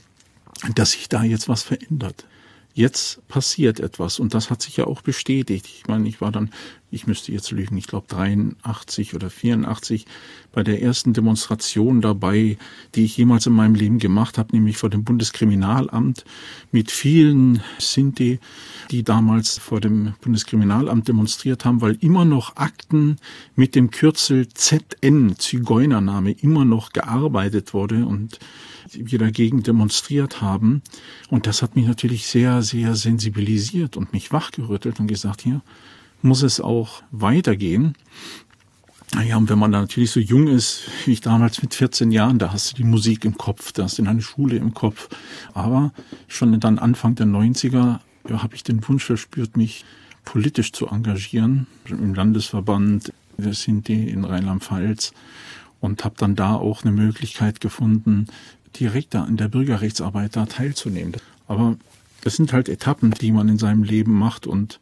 [0.76, 2.26] dass sich da jetzt was verändert
[2.74, 5.68] jetzt passiert etwas und das hat sich ja auch bestätigt.
[5.68, 6.52] Ich meine, ich war dann,
[6.90, 10.06] ich müsste jetzt lügen, ich glaube 83 oder 84
[10.52, 12.58] bei der ersten Demonstration dabei,
[12.96, 16.26] die ich jemals in meinem Leben gemacht habe, nämlich vor dem Bundeskriminalamt
[16.72, 18.40] mit vielen Sinti,
[18.90, 23.18] die damals vor dem Bundeskriminalamt demonstriert haben, weil immer noch Akten
[23.56, 28.40] mit dem Kürzel ZN, Zigeunername, immer noch gearbeitet wurde und
[28.94, 30.82] wir dagegen demonstriert haben.
[31.30, 35.62] Und das hat mich natürlich sehr, sehr sensibilisiert und mich wachgerüttelt und gesagt, hier
[36.22, 37.96] muss es auch weitergehen.
[39.14, 42.40] Naja, und wenn man da natürlich so jung ist, wie ich damals mit 14 Jahren,
[42.40, 45.10] da hast du die Musik im Kopf, da hast du eine Schule im Kopf.
[45.54, 45.92] Aber
[46.28, 48.00] schon dann Anfang der 90er
[48.30, 49.84] ja, habe ich den Wunsch verspürt, mich
[50.24, 51.68] politisch zu engagieren.
[51.90, 55.14] Im Landesverband der Sinti in Rheinland-Pfalz
[55.82, 58.28] und habe dann da auch eine Möglichkeit gefunden,
[58.80, 61.14] direkt da in der Bürgerrechtsarbeit da teilzunehmen.
[61.48, 61.78] Aber
[62.22, 64.80] das sind halt Etappen, die man in seinem Leben macht und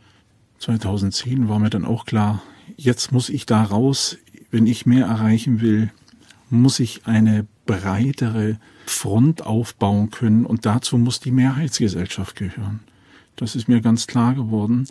[0.60, 2.41] 2010 war mir dann auch klar,
[2.75, 4.17] jetzt muss ich da raus,
[4.52, 5.91] wenn ich mehr erreichen will,
[6.49, 12.80] muss ich eine breitere Front aufbauen können und dazu muss die Mehrheitsgesellschaft gehören.
[13.36, 14.88] Das ist mir ganz klar geworden,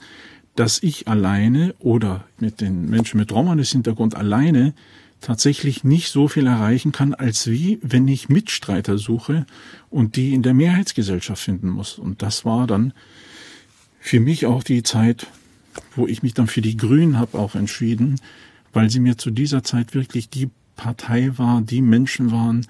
[0.55, 4.75] dass ich alleine oder mit den Menschen mit Romanes-Hintergrund alleine
[5.21, 9.47] tatsächlich nicht so viel erreichen kann, als wie wenn ich Mitstreiter suche
[9.91, 11.99] und die in der Mehrheitsgesellschaft finden muss.
[11.99, 12.93] Und das war dann
[14.01, 15.27] für mich auch die Zeit,
[15.97, 18.21] wo ich mich dann für die Grünen habe auch entschieden,
[18.73, 22.67] weil sie mir zu dieser Zeit wirklich die Partei war, die Menschen waren,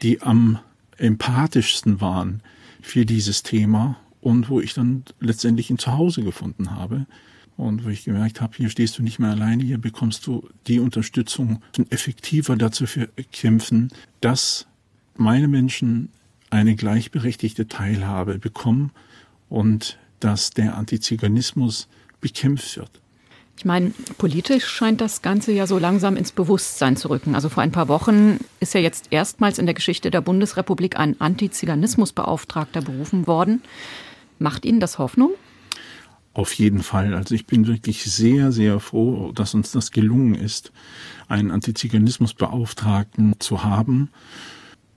[0.00, 0.58] die am
[0.96, 2.40] empathischsten waren
[2.80, 7.06] für dieses Thema und wo ich dann letztendlich ein Zuhause gefunden habe
[7.56, 10.80] und wo ich gemerkt habe, hier stehst du nicht mehr alleine, hier bekommst du die
[10.80, 12.84] Unterstützung, effektiver dazu
[13.32, 14.66] kämpfen, dass
[15.16, 16.08] meine Menschen
[16.50, 18.90] eine gleichberechtigte Teilhabe bekommen
[19.48, 21.88] und dass der Antiziganismus
[22.20, 23.02] bekämpft wird.
[23.58, 27.34] Ich meine, politisch scheint das Ganze ja so langsam ins Bewusstsein zu rücken.
[27.34, 31.20] Also vor ein paar Wochen ist ja jetzt erstmals in der Geschichte der Bundesrepublik ein
[31.20, 33.62] Antiziganismusbeauftragter berufen worden.
[34.38, 35.32] Macht Ihnen das Hoffnung?
[36.34, 37.14] Auf jeden Fall.
[37.14, 40.72] Also ich bin wirklich sehr, sehr froh, dass uns das gelungen ist,
[41.28, 44.10] einen Antiziganismusbeauftragten zu haben.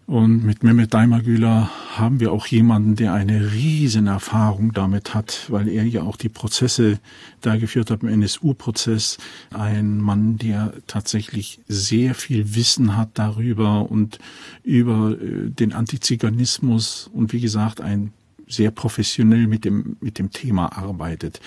[0.07, 5.67] Und mit Mehmet Daimagüler haben wir auch jemanden, der eine riesen Erfahrung damit hat, weil
[5.67, 6.99] er ja auch die Prozesse
[7.41, 9.17] da geführt hat im NSU-Prozess.
[9.51, 14.19] Ein Mann, der tatsächlich sehr viel Wissen hat darüber und
[14.63, 18.13] über äh, den Antiziganismus und wie gesagt ein
[18.47, 21.41] sehr professionell mit dem, mit dem Thema arbeitet.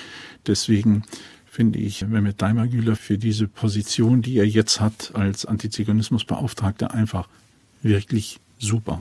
[0.46, 1.04] Deswegen
[1.46, 7.28] finde ich Mehmet Daimagüler für diese Position, die er jetzt hat als Antiziganismusbeauftragter, einfach
[7.82, 8.98] wirklich super.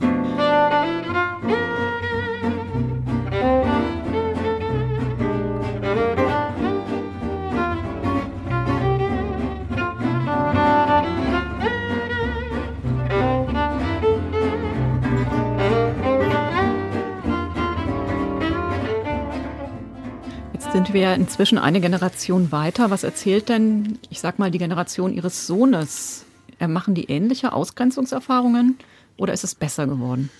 [20.72, 22.90] Sind wir inzwischen eine Generation weiter.
[22.90, 26.24] Was erzählt denn, ich sag mal, die Generation Ihres Sohnes?
[26.60, 28.76] Machen die ähnliche Ausgrenzungserfahrungen?
[29.16, 30.30] Oder ist es besser geworden?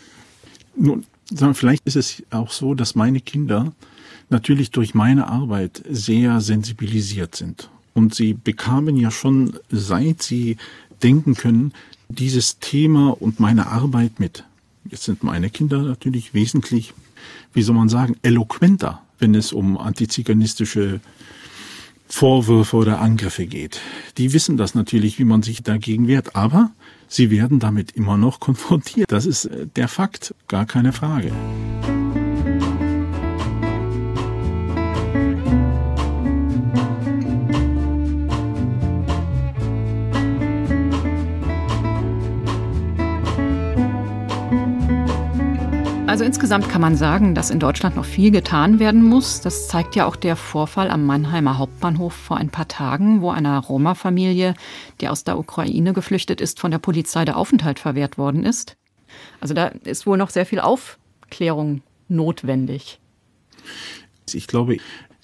[0.77, 1.05] Nun,
[1.55, 3.73] vielleicht ist es auch so, dass meine Kinder
[4.29, 7.71] natürlich durch meine Arbeit sehr sensibilisiert sind.
[7.95, 10.57] Und sie bekamen ja schon, seit sie
[11.03, 11.73] denken können,
[12.09, 14.45] dieses Thema und meine Arbeit mit.
[14.88, 16.95] Jetzt sind meine Kinder natürlich wesentlich,
[17.53, 21.00] wie soll man sagen, eloquenter, wenn es um antiziganistische
[22.09, 23.81] Vorwürfe oder Angriffe geht.
[24.16, 26.35] Die wissen das natürlich, wie man sich dagegen wehrt.
[26.37, 26.70] Aber
[27.09, 29.11] Sie werden damit immer noch konfrontiert.
[29.11, 31.33] Das ist äh, der Fakt, gar keine Frage.
[46.18, 49.40] Also insgesamt kann man sagen, dass in Deutschland noch viel getan werden muss.
[49.40, 53.57] Das zeigt ja auch der Vorfall am Mannheimer Hauptbahnhof vor ein paar Tagen, wo einer
[53.61, 54.54] Roma-Familie,
[55.00, 58.76] die aus der Ukraine geflüchtet ist, von der Polizei der Aufenthalt verwehrt worden ist.
[59.40, 62.98] Also da ist wohl noch sehr viel Aufklärung notwendig.
[64.33, 64.78] Ich glaube,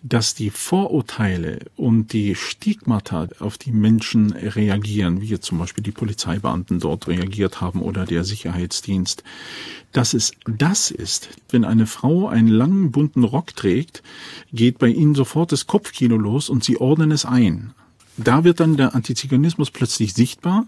[0.07, 5.93] dass die Vorurteile und die Stigmata auf die Menschen reagieren, wie jetzt zum Beispiel die
[5.93, 9.25] Polizeibeamten dort reagiert haben oder der Sicherheitsdienst,
[9.93, 11.31] dass es das ist.
[11.49, 14.03] Wenn eine Frau einen langen bunten Rock trägt,
[14.53, 17.73] geht bei ihnen sofort das Kopfkino los und sie ordnen es ein.
[18.19, 20.67] Da wird dann der Antiziganismus plötzlich sichtbar.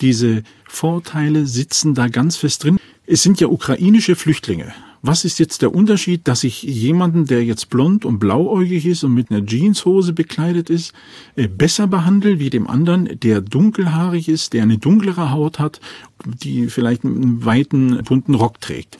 [0.00, 2.78] Diese Vorteile sitzen da ganz fest drin.
[3.06, 4.74] Es sind ja ukrainische Flüchtlinge.
[5.06, 9.12] Was ist jetzt der Unterschied, dass ich jemanden, der jetzt blond und blauäugig ist und
[9.12, 10.94] mit einer Jeanshose bekleidet ist,
[11.36, 15.78] äh, besser behandle wie dem anderen, der dunkelhaarig ist, der eine dunklere Haut hat,
[16.24, 18.96] die vielleicht einen weiten, bunten Rock trägt?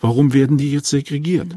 [0.00, 1.56] Warum werden die jetzt segregiert?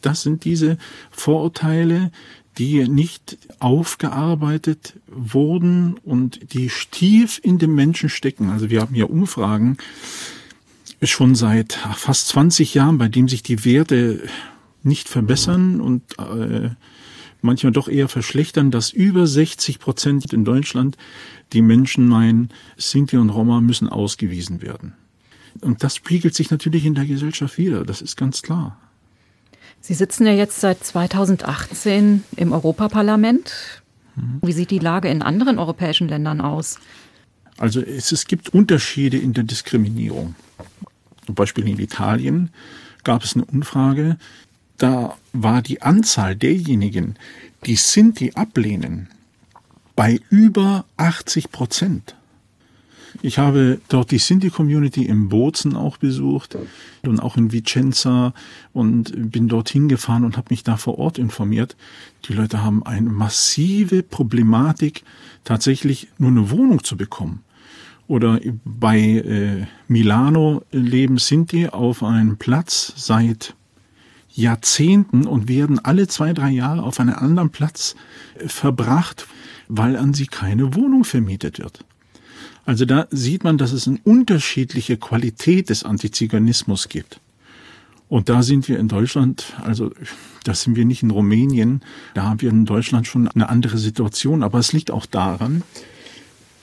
[0.00, 0.78] Das sind diese
[1.10, 2.10] Vorurteile,
[2.56, 8.48] die nicht aufgearbeitet wurden und die tief in den Menschen stecken.
[8.48, 9.76] Also wir haben ja Umfragen,
[11.02, 14.22] schon seit fast 20 Jahren, bei dem sich die Werte
[14.82, 16.70] nicht verbessern und äh,
[17.40, 20.96] manchmal doch eher verschlechtern, dass über 60 Prozent in Deutschland
[21.52, 24.94] die Menschen meinen, Sinti und Roma müssen ausgewiesen werden.
[25.60, 28.76] Und das spiegelt sich natürlich in der Gesellschaft wieder, das ist ganz klar.
[29.80, 33.82] Sie sitzen ja jetzt seit 2018 im Europaparlament.
[34.16, 34.40] Mhm.
[34.42, 36.78] Wie sieht die Lage in anderen europäischen Ländern aus?
[37.58, 40.34] Also es, es gibt Unterschiede in der Diskriminierung.
[41.38, 42.50] Beispiel in Italien
[43.04, 44.18] gab es eine Umfrage,
[44.76, 47.16] da war die Anzahl derjenigen,
[47.66, 49.08] die Sinti ablehnen,
[49.96, 52.14] bei über 80 Prozent.
[53.22, 56.56] Ich habe dort die Sinti-Community im Bozen auch besucht
[57.02, 58.32] und auch in Vicenza
[58.72, 61.76] und bin dorthin gefahren und habe mich da vor Ort informiert.
[62.26, 65.02] Die Leute haben eine massive Problematik,
[65.42, 67.42] tatsächlich nur eine Wohnung zu bekommen
[68.08, 73.54] oder bei äh, Milano leben Sinti auf einem Platz seit
[74.30, 77.94] Jahrzehnten und werden alle zwei, drei Jahre auf einen anderen Platz
[78.38, 79.26] äh, verbracht,
[79.68, 81.84] weil an sie keine Wohnung vermietet wird.
[82.64, 87.20] Also da sieht man, dass es eine unterschiedliche Qualität des Antiziganismus gibt.
[88.08, 89.90] Und da sind wir in Deutschland, also
[90.44, 91.82] da sind wir nicht in Rumänien,
[92.14, 94.42] da haben wir in Deutschland schon eine andere Situation.
[94.42, 95.62] Aber es liegt auch daran,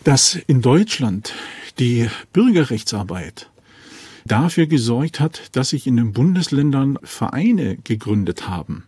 [0.06, 1.34] dass in Deutschland
[1.80, 3.50] die Bürgerrechtsarbeit
[4.24, 8.84] dafür gesorgt hat, dass sich in den Bundesländern Vereine gegründet haben.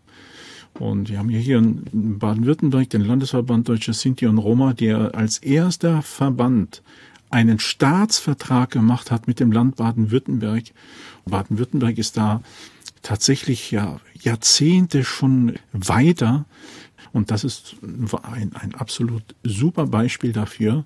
[0.76, 6.04] Und wir haben hier in Baden-Württemberg den Landesverband Deutscher Sinti und Roma, der als erster
[6.04, 6.84] Verband
[7.32, 10.66] einen Staatsvertrag gemacht hat mit dem Land Baden-Württemberg.
[11.26, 12.42] Baden-Württemberg ist da
[13.02, 16.46] tatsächlich ja Jahrzehnte schon weiter.
[17.14, 20.86] Und das ist ein, ein absolut super Beispiel dafür,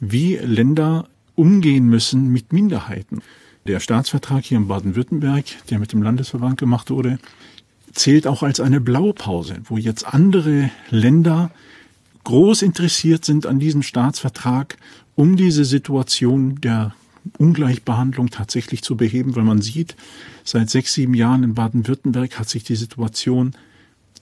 [0.00, 3.22] wie Länder umgehen müssen mit Minderheiten.
[3.66, 7.18] Der Staatsvertrag hier in Baden-Württemberg, der mit dem Landesverband gemacht wurde,
[7.92, 11.50] zählt auch als eine Blaupause, wo jetzt andere Länder
[12.24, 14.76] groß interessiert sind an diesem Staatsvertrag,
[15.14, 16.94] um diese Situation der
[17.38, 19.96] Ungleichbehandlung tatsächlich zu beheben, weil man sieht,
[20.44, 23.54] seit sechs, sieben Jahren in Baden-Württemberg hat sich die Situation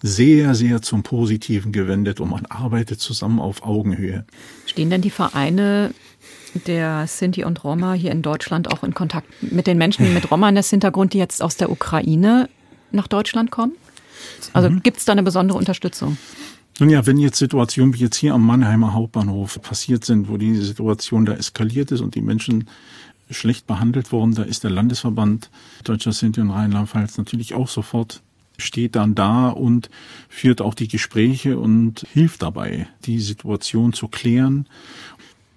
[0.02, 4.24] sehr, sehr zum Positiven gewendet und man arbeitet zusammen auf Augenhöhe.
[4.66, 5.94] Stehen denn die Vereine
[6.66, 11.14] der Sinti und Roma hier in Deutschland auch in Kontakt mit den Menschen mit Romanes-Hintergrund,
[11.14, 12.48] die jetzt aus der Ukraine
[12.90, 13.72] nach Deutschland kommen?
[14.52, 14.82] Also mhm.
[14.82, 16.16] gibt es da eine besondere Unterstützung?
[16.80, 20.56] Nun ja, wenn jetzt Situationen wie jetzt hier am Mannheimer Hauptbahnhof passiert sind, wo die
[20.56, 22.68] Situation da eskaliert ist und die Menschen
[23.30, 25.50] schlecht behandelt wurden, da ist der Landesverband
[25.84, 28.22] Deutscher Sinti und Rheinland-Pfalz natürlich auch sofort
[28.56, 29.90] steht dann da und
[30.28, 34.66] führt auch die Gespräche und hilft dabei, die Situation zu klären.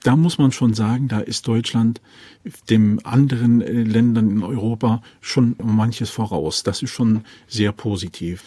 [0.03, 2.01] Da muss man schon sagen, da ist Deutschland
[2.69, 6.63] dem anderen äh, Ländern in Europa schon manches voraus.
[6.63, 8.43] Das ist schon sehr positiv.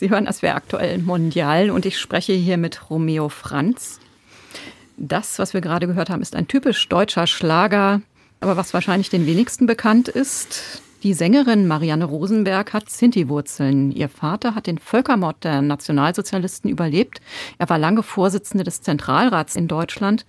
[0.00, 4.00] Sie hören es wäre aktuell mondial und ich spreche hier mit Romeo Franz.
[4.96, 8.00] Das, was wir gerade gehört haben, ist ein typisch deutscher Schlager,
[8.40, 13.92] aber was wahrscheinlich den wenigsten bekannt ist, die Sängerin Marianne Rosenberg hat Sinti-Wurzeln.
[13.92, 17.20] Ihr Vater hat den Völkermord der Nationalsozialisten überlebt.
[17.58, 20.24] Er war lange Vorsitzende des Zentralrats in Deutschland.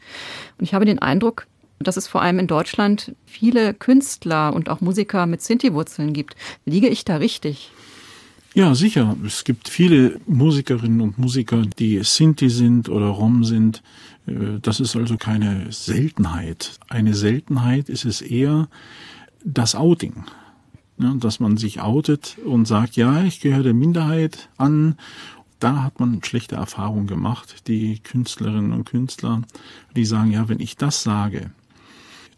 [0.60, 1.48] Und ich habe den Eindruck,
[1.80, 6.36] dass es vor allem in Deutschland viele Künstler und auch Musiker mit Sinti-Wurzeln gibt.
[6.66, 7.72] Liege ich da richtig?
[8.54, 9.16] Ja, sicher.
[9.26, 13.82] Es gibt viele Musikerinnen und Musiker, die Sinti sind oder Rom sind.
[14.28, 16.78] Äh, das ist also keine Seltenheit.
[16.90, 18.68] Eine Seltenheit ist es eher
[19.44, 20.26] das Outing.
[20.98, 24.98] dass man sich outet und sagt, ja, ich gehöre der Minderheit an.
[25.58, 27.68] Da hat man schlechte Erfahrungen gemacht.
[27.68, 29.42] Die Künstlerinnen und Künstler,
[29.96, 31.50] die sagen, ja, wenn ich das sage,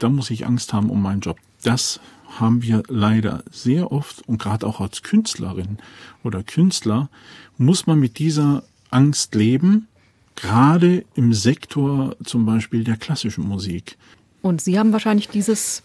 [0.04, 1.38] dann muss ich Angst haben um meinen Job.
[1.64, 2.00] Das
[2.40, 5.78] haben wir leider sehr oft und gerade auch als Künstlerin
[6.24, 7.10] oder Künstler
[7.58, 9.88] muss man mit dieser Angst leben,
[10.36, 13.98] gerade im Sektor zum Beispiel der klassischen Musik.
[14.42, 15.84] Und Sie haben wahrscheinlich dieses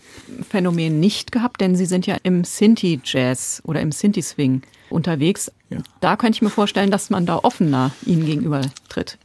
[0.50, 5.52] Phänomen nicht gehabt, denn Sie sind ja im Sinti-Jazz oder im Sinti-Swing unterwegs.
[5.70, 5.78] Ja.
[6.00, 9.18] Da könnte ich mir vorstellen, dass man da offener Ihnen gegenüber tritt.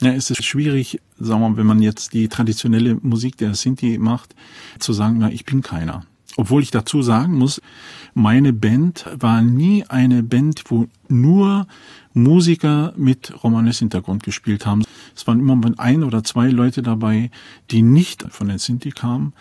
[0.00, 3.98] Ja, es ist schwierig, sagen wir mal, wenn man jetzt die traditionelle Musik der Sinti
[3.98, 4.34] macht,
[4.78, 6.06] zu sagen, na, ich bin keiner.
[6.36, 7.60] Obwohl ich dazu sagen muss,
[8.14, 11.66] meine Band war nie eine Band, wo nur
[12.14, 14.84] Musiker mit Romanes-Hintergrund gespielt haben.
[15.14, 17.30] Es waren immer ein oder zwei Leute dabei,
[17.70, 19.34] die nicht von den Sinti kamen.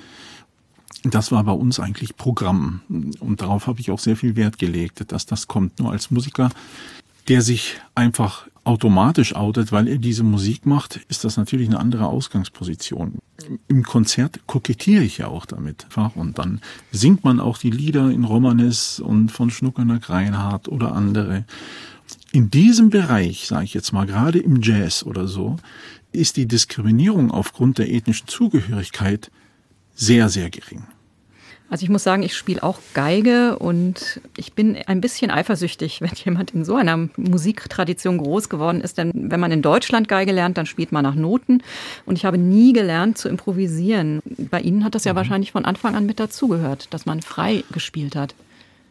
[1.03, 2.81] Das war bei uns eigentlich Programm.
[2.89, 5.79] Und darauf habe ich auch sehr viel Wert gelegt, dass das kommt.
[5.79, 6.49] Nur als Musiker,
[7.29, 12.07] der sich einfach automatisch outet, weil er diese Musik macht, ist das natürlich eine andere
[12.07, 13.19] Ausgangsposition.
[13.67, 15.87] Im Konzert kokettiere ich ja auch damit.
[16.15, 21.45] Und dann singt man auch die Lieder in Romanes und von Schnuckernack Reinhardt oder andere.
[22.31, 25.57] In diesem Bereich, sage ich jetzt mal, gerade im Jazz oder so,
[26.11, 29.31] ist die Diskriminierung aufgrund der ethnischen Zugehörigkeit
[29.95, 30.83] sehr, sehr gering.
[31.69, 36.11] Also ich muss sagen, ich spiele auch Geige und ich bin ein bisschen eifersüchtig, wenn
[36.25, 38.97] jemand in so einer Musiktradition groß geworden ist.
[38.97, 41.61] Denn wenn man in Deutschland Geige lernt, dann spielt man nach Noten.
[42.05, 44.21] Und ich habe nie gelernt zu improvisieren.
[44.49, 45.17] Bei Ihnen hat das ja mhm.
[45.17, 48.33] wahrscheinlich von Anfang an mit dazugehört, dass man frei gespielt hat.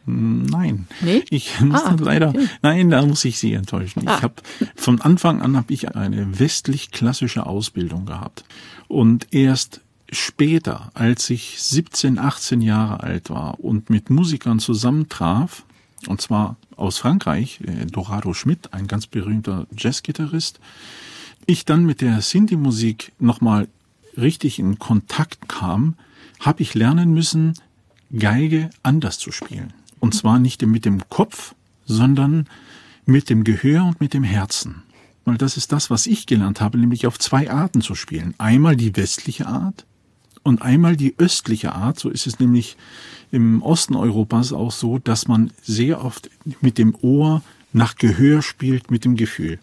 [0.05, 0.87] Nein.
[1.01, 1.23] Nee?
[1.29, 2.47] Ich muss ah, leider, okay.
[2.61, 4.07] nein, da muss ich Sie enttäuschen.
[4.07, 4.15] Ah.
[4.17, 4.35] Ich habe
[4.75, 8.43] von Anfang an habe ich eine westlich klassische Ausbildung gehabt
[8.87, 15.63] und erst später, als ich 17, 18 Jahre alt war und mit Musikern zusammentraf,
[16.07, 20.59] und zwar aus Frankreich, äh, Dorado Schmidt, ein ganz berühmter Jazzgitarrist,
[21.45, 23.67] ich dann mit der Sinti-Musik nochmal
[24.17, 25.95] richtig in Kontakt kam,
[26.39, 27.53] habe ich lernen müssen,
[28.17, 29.73] Geige anders zu spielen.
[29.99, 31.53] Und zwar nicht mit dem Kopf,
[31.85, 32.47] sondern
[33.05, 34.83] mit dem Gehör und mit dem Herzen.
[35.25, 38.33] Weil das ist das, was ich gelernt habe, nämlich auf zwei Arten zu spielen.
[38.37, 39.85] Einmal die westliche Art
[40.49, 41.99] und einmal die östliche Art.
[41.99, 42.75] So ist es nämlich
[43.31, 46.29] im Osten Europas auch so, dass man sehr oft
[46.59, 47.41] mit dem Ohr
[47.71, 49.59] nach Gehör spielt, mit dem Gefühl.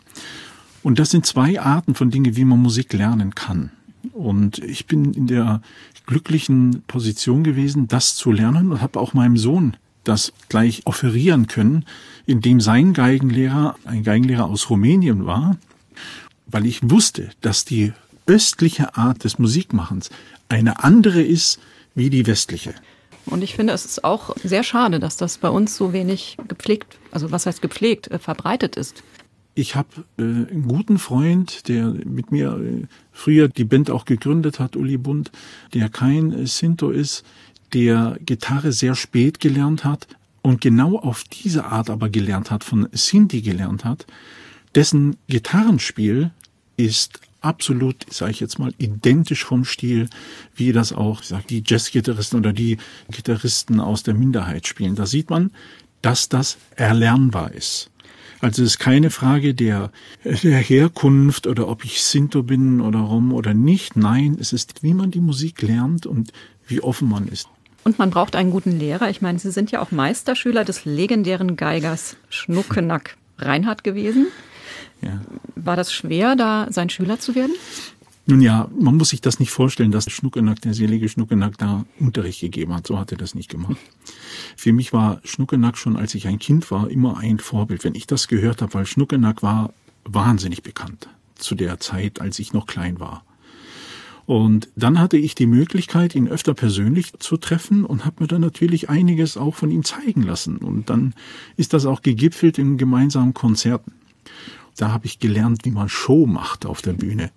[0.82, 3.70] Und das sind zwei Arten von Dingen, wie man Musik lernen kann.
[4.12, 5.60] Und ich bin in der
[6.06, 11.84] glücklichen Position gewesen, das zu lernen und habe auch meinem Sohn das gleich offerieren können,
[12.26, 15.56] indem sein Geigenlehrer ein Geigenlehrer aus Rumänien war,
[16.46, 17.92] weil ich wusste, dass die
[18.26, 20.10] östliche Art des Musikmachens
[20.48, 21.58] eine andere ist
[21.94, 22.74] wie die westliche.
[23.26, 26.98] Und ich finde, es ist auch sehr schade, dass das bei uns so wenig gepflegt,
[27.10, 29.02] also was heißt gepflegt, äh, verbreitet ist.
[29.54, 34.60] Ich habe äh, einen guten Freund, der mit mir äh, früher die Band auch gegründet
[34.60, 35.32] hat, Uli Bund,
[35.74, 37.24] der kein äh, Sinto ist,
[37.72, 40.06] der Gitarre sehr spät gelernt hat
[40.42, 44.06] und genau auf diese Art aber gelernt hat, von Sinti gelernt hat,
[44.76, 46.30] dessen Gitarrenspiel
[46.76, 50.08] ist absolut, sage ich jetzt mal, identisch vom Stil,
[50.54, 52.78] wie das auch ich sag, die Jazzgitarristen oder die
[53.10, 54.96] Gitarristen aus der Minderheit spielen.
[54.96, 55.50] Da sieht man,
[56.02, 57.90] dass das erlernbar ist.
[58.40, 59.90] Also es ist keine Frage der,
[60.24, 63.96] der Herkunft oder ob ich Sinto bin oder Rom oder nicht.
[63.96, 66.32] Nein, es ist, wie man die Musik lernt und
[66.66, 67.48] wie offen man ist.
[67.84, 69.08] Und man braucht einen guten Lehrer.
[69.08, 74.26] Ich meine, Sie sind ja auch Meisterschüler des legendären Geigers Schnuckenack Reinhardt gewesen.
[75.02, 75.20] Ja.
[75.54, 77.52] War das schwer, da sein Schüler zu werden?
[78.28, 82.40] Nun ja, man muss sich das nicht vorstellen, dass Schnuckenack, der selige Schnuckenack, da Unterricht
[82.40, 82.86] gegeben hat.
[82.86, 83.76] So hat er das nicht gemacht.
[84.56, 87.84] Für mich war Schnuckenack schon, als ich ein Kind war, immer ein Vorbild.
[87.84, 89.72] Wenn ich das gehört habe, weil Schnuckenack war
[90.04, 93.22] wahnsinnig bekannt zu der Zeit, als ich noch klein war.
[94.26, 98.40] Und dann hatte ich die Möglichkeit, ihn öfter persönlich zu treffen und habe mir dann
[98.40, 100.56] natürlich einiges auch von ihm zeigen lassen.
[100.58, 101.14] Und dann
[101.56, 103.92] ist das auch gegipfelt in gemeinsamen Konzerten.
[104.76, 107.30] Da habe ich gelernt, wie man Show macht auf der Bühne.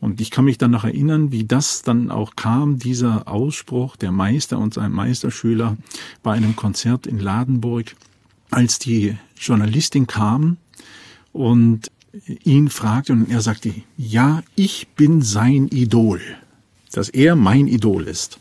[0.00, 4.12] Und ich kann mich dann noch erinnern, wie das dann auch kam, dieser Ausspruch der
[4.12, 5.76] Meister und sein Meisterschüler
[6.22, 7.96] bei einem Konzert in Ladenburg,
[8.50, 10.56] als die Journalistin kam
[11.32, 11.90] und
[12.44, 16.20] ihn fragte und er sagte, ja, ich bin sein Idol,
[16.92, 18.38] dass er mein Idol ist.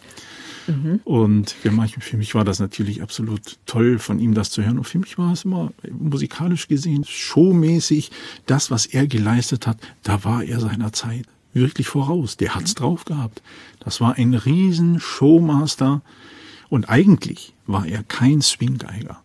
[0.67, 0.99] Mhm.
[1.03, 4.77] Und für mich, für mich war das natürlich absolut toll, von ihm das zu hören.
[4.77, 8.11] Und für mich war es immer musikalisch gesehen, showmäßig,
[8.45, 12.37] das, was er geleistet hat, da war er seiner Zeit wirklich voraus.
[12.37, 12.79] Der hat's mhm.
[12.79, 13.41] drauf gehabt.
[13.79, 16.01] Das war ein riesen Showmaster.
[16.69, 19.23] Und eigentlich war er kein Swinggeiger.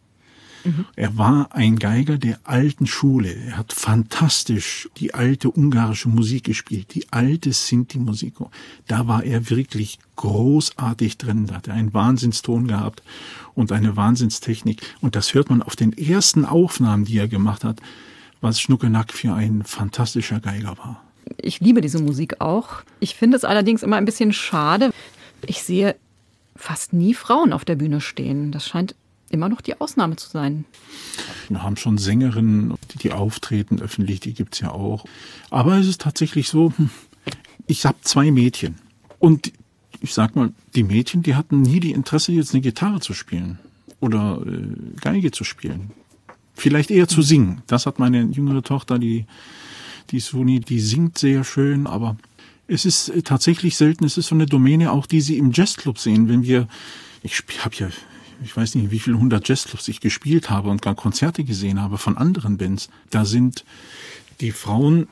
[0.64, 0.86] Mhm.
[0.96, 3.32] Er war ein Geiger der alten Schule.
[3.32, 8.34] Er hat fantastisch die alte ungarische Musik gespielt, die alte Sinti-Musik.
[8.86, 11.46] Da war er wirklich großartig drin.
[11.46, 13.02] Da hat er einen Wahnsinnston gehabt
[13.54, 14.80] und eine Wahnsinnstechnik.
[15.00, 17.80] Und das hört man auf den ersten Aufnahmen, die er gemacht hat,
[18.40, 21.02] was Schnuckenack für ein fantastischer Geiger war.
[21.38, 22.82] Ich liebe diese Musik auch.
[23.00, 24.90] Ich finde es allerdings immer ein bisschen schade.
[25.46, 25.96] Ich sehe
[26.56, 28.52] fast nie Frauen auf der Bühne stehen.
[28.52, 28.94] Das scheint
[29.32, 30.64] immer noch die Ausnahme zu sein.
[31.48, 35.04] Wir haben schon Sängerinnen, die auftreten öffentlich, die gibt es ja auch.
[35.50, 36.90] Aber es ist tatsächlich so, hm,
[37.66, 38.76] ich habe zwei Mädchen.
[39.18, 39.52] Und
[40.00, 43.58] ich sag mal, die Mädchen, die hatten nie die Interesse, jetzt eine Gitarre zu spielen
[44.00, 45.90] oder äh, Geige zu spielen.
[46.54, 47.62] Vielleicht eher zu singen.
[47.66, 49.26] Das hat meine jüngere Tochter, die,
[50.10, 52.16] die Suni, die singt sehr schön, aber
[52.66, 55.98] es ist äh, tatsächlich selten, es ist so eine Domäne auch, die sie im Jazzclub
[55.98, 56.28] sehen.
[56.28, 56.68] Wenn wir,
[57.22, 57.88] ich habe ja
[58.45, 61.99] ich weiß nicht, wie viele hundert Jazzclubs ich gespielt habe und gar Konzerte gesehen habe
[61.99, 63.64] von anderen Bands, da sind
[64.40, 65.09] die Frauen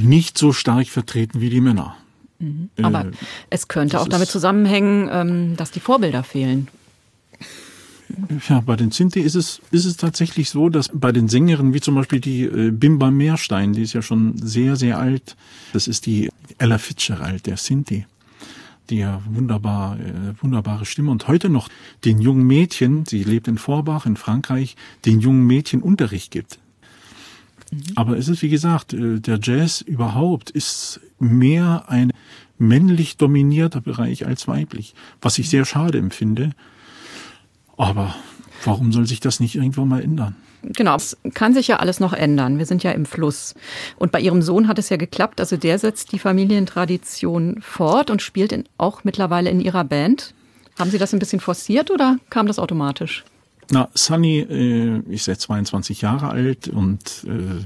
[0.00, 1.96] nicht so stark vertreten wie die Männer.
[2.38, 2.70] Mhm.
[2.82, 3.12] Aber äh,
[3.50, 6.68] es könnte auch damit zusammenhängen, ähm, dass die Vorbilder fehlen.
[8.48, 11.80] Ja, bei den Sinti ist es, ist es tatsächlich so, dass bei den Sängerinnen, wie
[11.80, 15.36] zum Beispiel die äh, Bimba Meerstein, die ist ja schon sehr, sehr alt,
[15.72, 18.06] das ist die Ella Fitzgerald, der Sinti
[18.90, 21.68] die ja wunderbar, äh, wunderbare Stimme und heute noch
[22.04, 26.58] den jungen Mädchen, sie lebt in Vorbach in Frankreich, den jungen Mädchen Unterricht gibt.
[27.70, 27.82] Mhm.
[27.96, 32.12] Aber es ist, wie gesagt, äh, der Jazz überhaupt ist mehr ein
[32.58, 36.52] männlich dominierter Bereich als weiblich, was ich sehr schade empfinde.
[37.76, 38.14] Aber
[38.64, 40.36] warum soll sich das nicht irgendwann mal ändern?
[40.62, 42.58] Genau, es kann sich ja alles noch ändern.
[42.58, 43.54] Wir sind ja im Fluss.
[43.96, 45.40] Und bei Ihrem Sohn hat es ja geklappt.
[45.40, 50.34] Also der setzt die Familientradition fort und spielt in, auch mittlerweile in Ihrer Band.
[50.78, 53.24] Haben Sie das ein bisschen forciert oder kam das automatisch?
[53.70, 57.64] Na, Sunny äh, ist jetzt 22 Jahre alt und äh,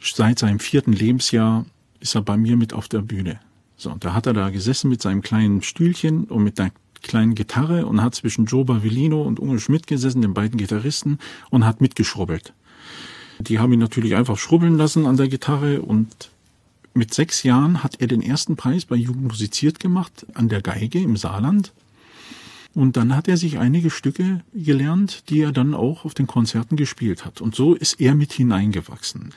[0.00, 1.66] seit seinem vierten Lebensjahr
[2.00, 3.40] ist er bei mir mit auf der Bühne.
[3.76, 6.72] So, und da hat er da gesessen mit seinem kleinen Stühlchen und mit einer
[7.02, 11.18] kleinen Gitarre und hat zwischen Joe Bavellino und Unge Schmidt gesessen, den beiden Gitarristen,
[11.50, 12.52] und hat mitgeschrubbelt.
[13.40, 16.30] Die haben ihn natürlich einfach schrubbeln lassen an der Gitarre und
[16.94, 21.00] mit sechs Jahren hat er den ersten Preis bei Jugend musiziert gemacht an der Geige
[21.00, 21.72] im Saarland.
[22.74, 26.76] Und dann hat er sich einige Stücke gelernt, die er dann auch auf den Konzerten
[26.76, 27.40] gespielt hat.
[27.40, 29.32] Und so ist er mit hineingewachsen.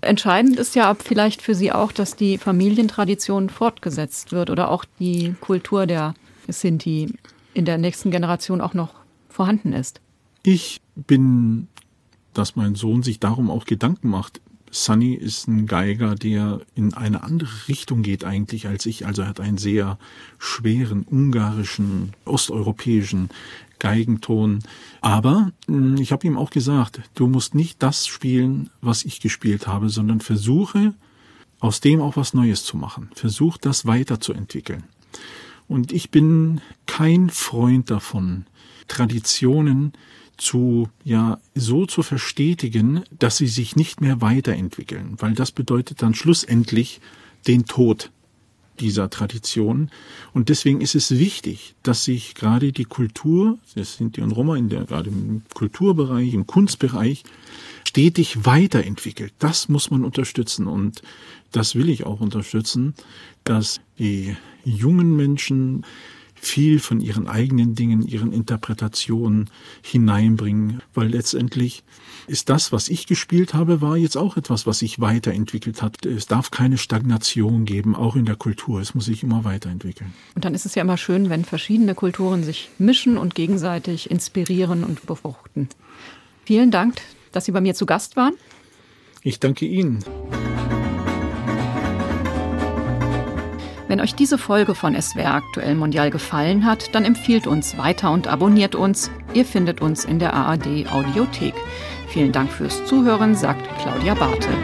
[0.00, 5.34] Entscheidend ist ja vielleicht für Sie auch, dass die Familientradition fortgesetzt wird oder auch die
[5.40, 6.14] Kultur der
[6.52, 7.14] Sinti
[7.54, 8.94] in der nächsten Generation auch noch
[9.28, 10.00] vorhanden ist.
[10.42, 11.68] Ich bin,
[12.34, 14.40] dass mein Sohn sich darum auch Gedanken macht.
[14.70, 19.06] Sunny ist ein Geiger, der in eine andere Richtung geht eigentlich als ich.
[19.06, 19.98] Also er hat einen sehr
[20.38, 23.30] schweren ungarischen, osteuropäischen
[23.78, 24.60] Geigenton.
[25.00, 29.66] Aber hm, ich habe ihm auch gesagt, du musst nicht das spielen, was ich gespielt
[29.66, 30.94] habe, sondern versuche
[31.60, 33.10] aus dem auch was Neues zu machen.
[33.14, 34.84] Versuch das weiterzuentwickeln.
[35.68, 38.46] Und ich bin kein Freund davon,
[38.88, 39.92] Traditionen
[40.36, 46.14] zu, ja, so zu verstetigen, dass sie sich nicht mehr weiterentwickeln, weil das bedeutet dann
[46.14, 47.00] schlussendlich
[47.46, 48.10] den Tod
[48.80, 49.90] dieser Tradition.
[50.32, 54.56] Und deswegen ist es wichtig, dass sich gerade die Kultur, das sind die und Roma
[54.56, 57.24] in der, gerade im Kulturbereich, im Kunstbereich,
[57.84, 59.32] stetig weiterentwickelt.
[59.38, 61.02] Das muss man unterstützen und
[61.52, 62.94] das will ich auch unterstützen,
[63.44, 65.84] dass die jungen Menschen
[66.36, 69.50] viel von ihren eigenen Dingen, ihren Interpretationen
[69.82, 71.82] hineinbringen, weil letztendlich
[72.26, 76.04] ist das, was ich gespielt habe, war jetzt auch etwas, was sich weiterentwickelt hat.
[76.04, 78.80] Es darf keine Stagnation geben, auch in der Kultur.
[78.80, 80.12] Es muss sich immer weiterentwickeln.
[80.34, 84.84] Und dann ist es ja immer schön, wenn verschiedene Kulturen sich mischen und gegenseitig inspirieren
[84.84, 85.68] und befruchten.
[86.44, 87.00] Vielen Dank,
[87.32, 88.34] dass Sie bei mir zu Gast waren.
[89.22, 90.04] Ich danke Ihnen.
[93.88, 98.26] Wenn euch diese Folge von SWR Aktuell Mondial gefallen hat, dann empfiehlt uns weiter und
[98.26, 99.10] abonniert uns.
[99.32, 101.54] Ihr findet uns in der ARD Audiothek.
[102.08, 104.54] Vielen Dank fürs Zuhören, sagt Claudia Bartel.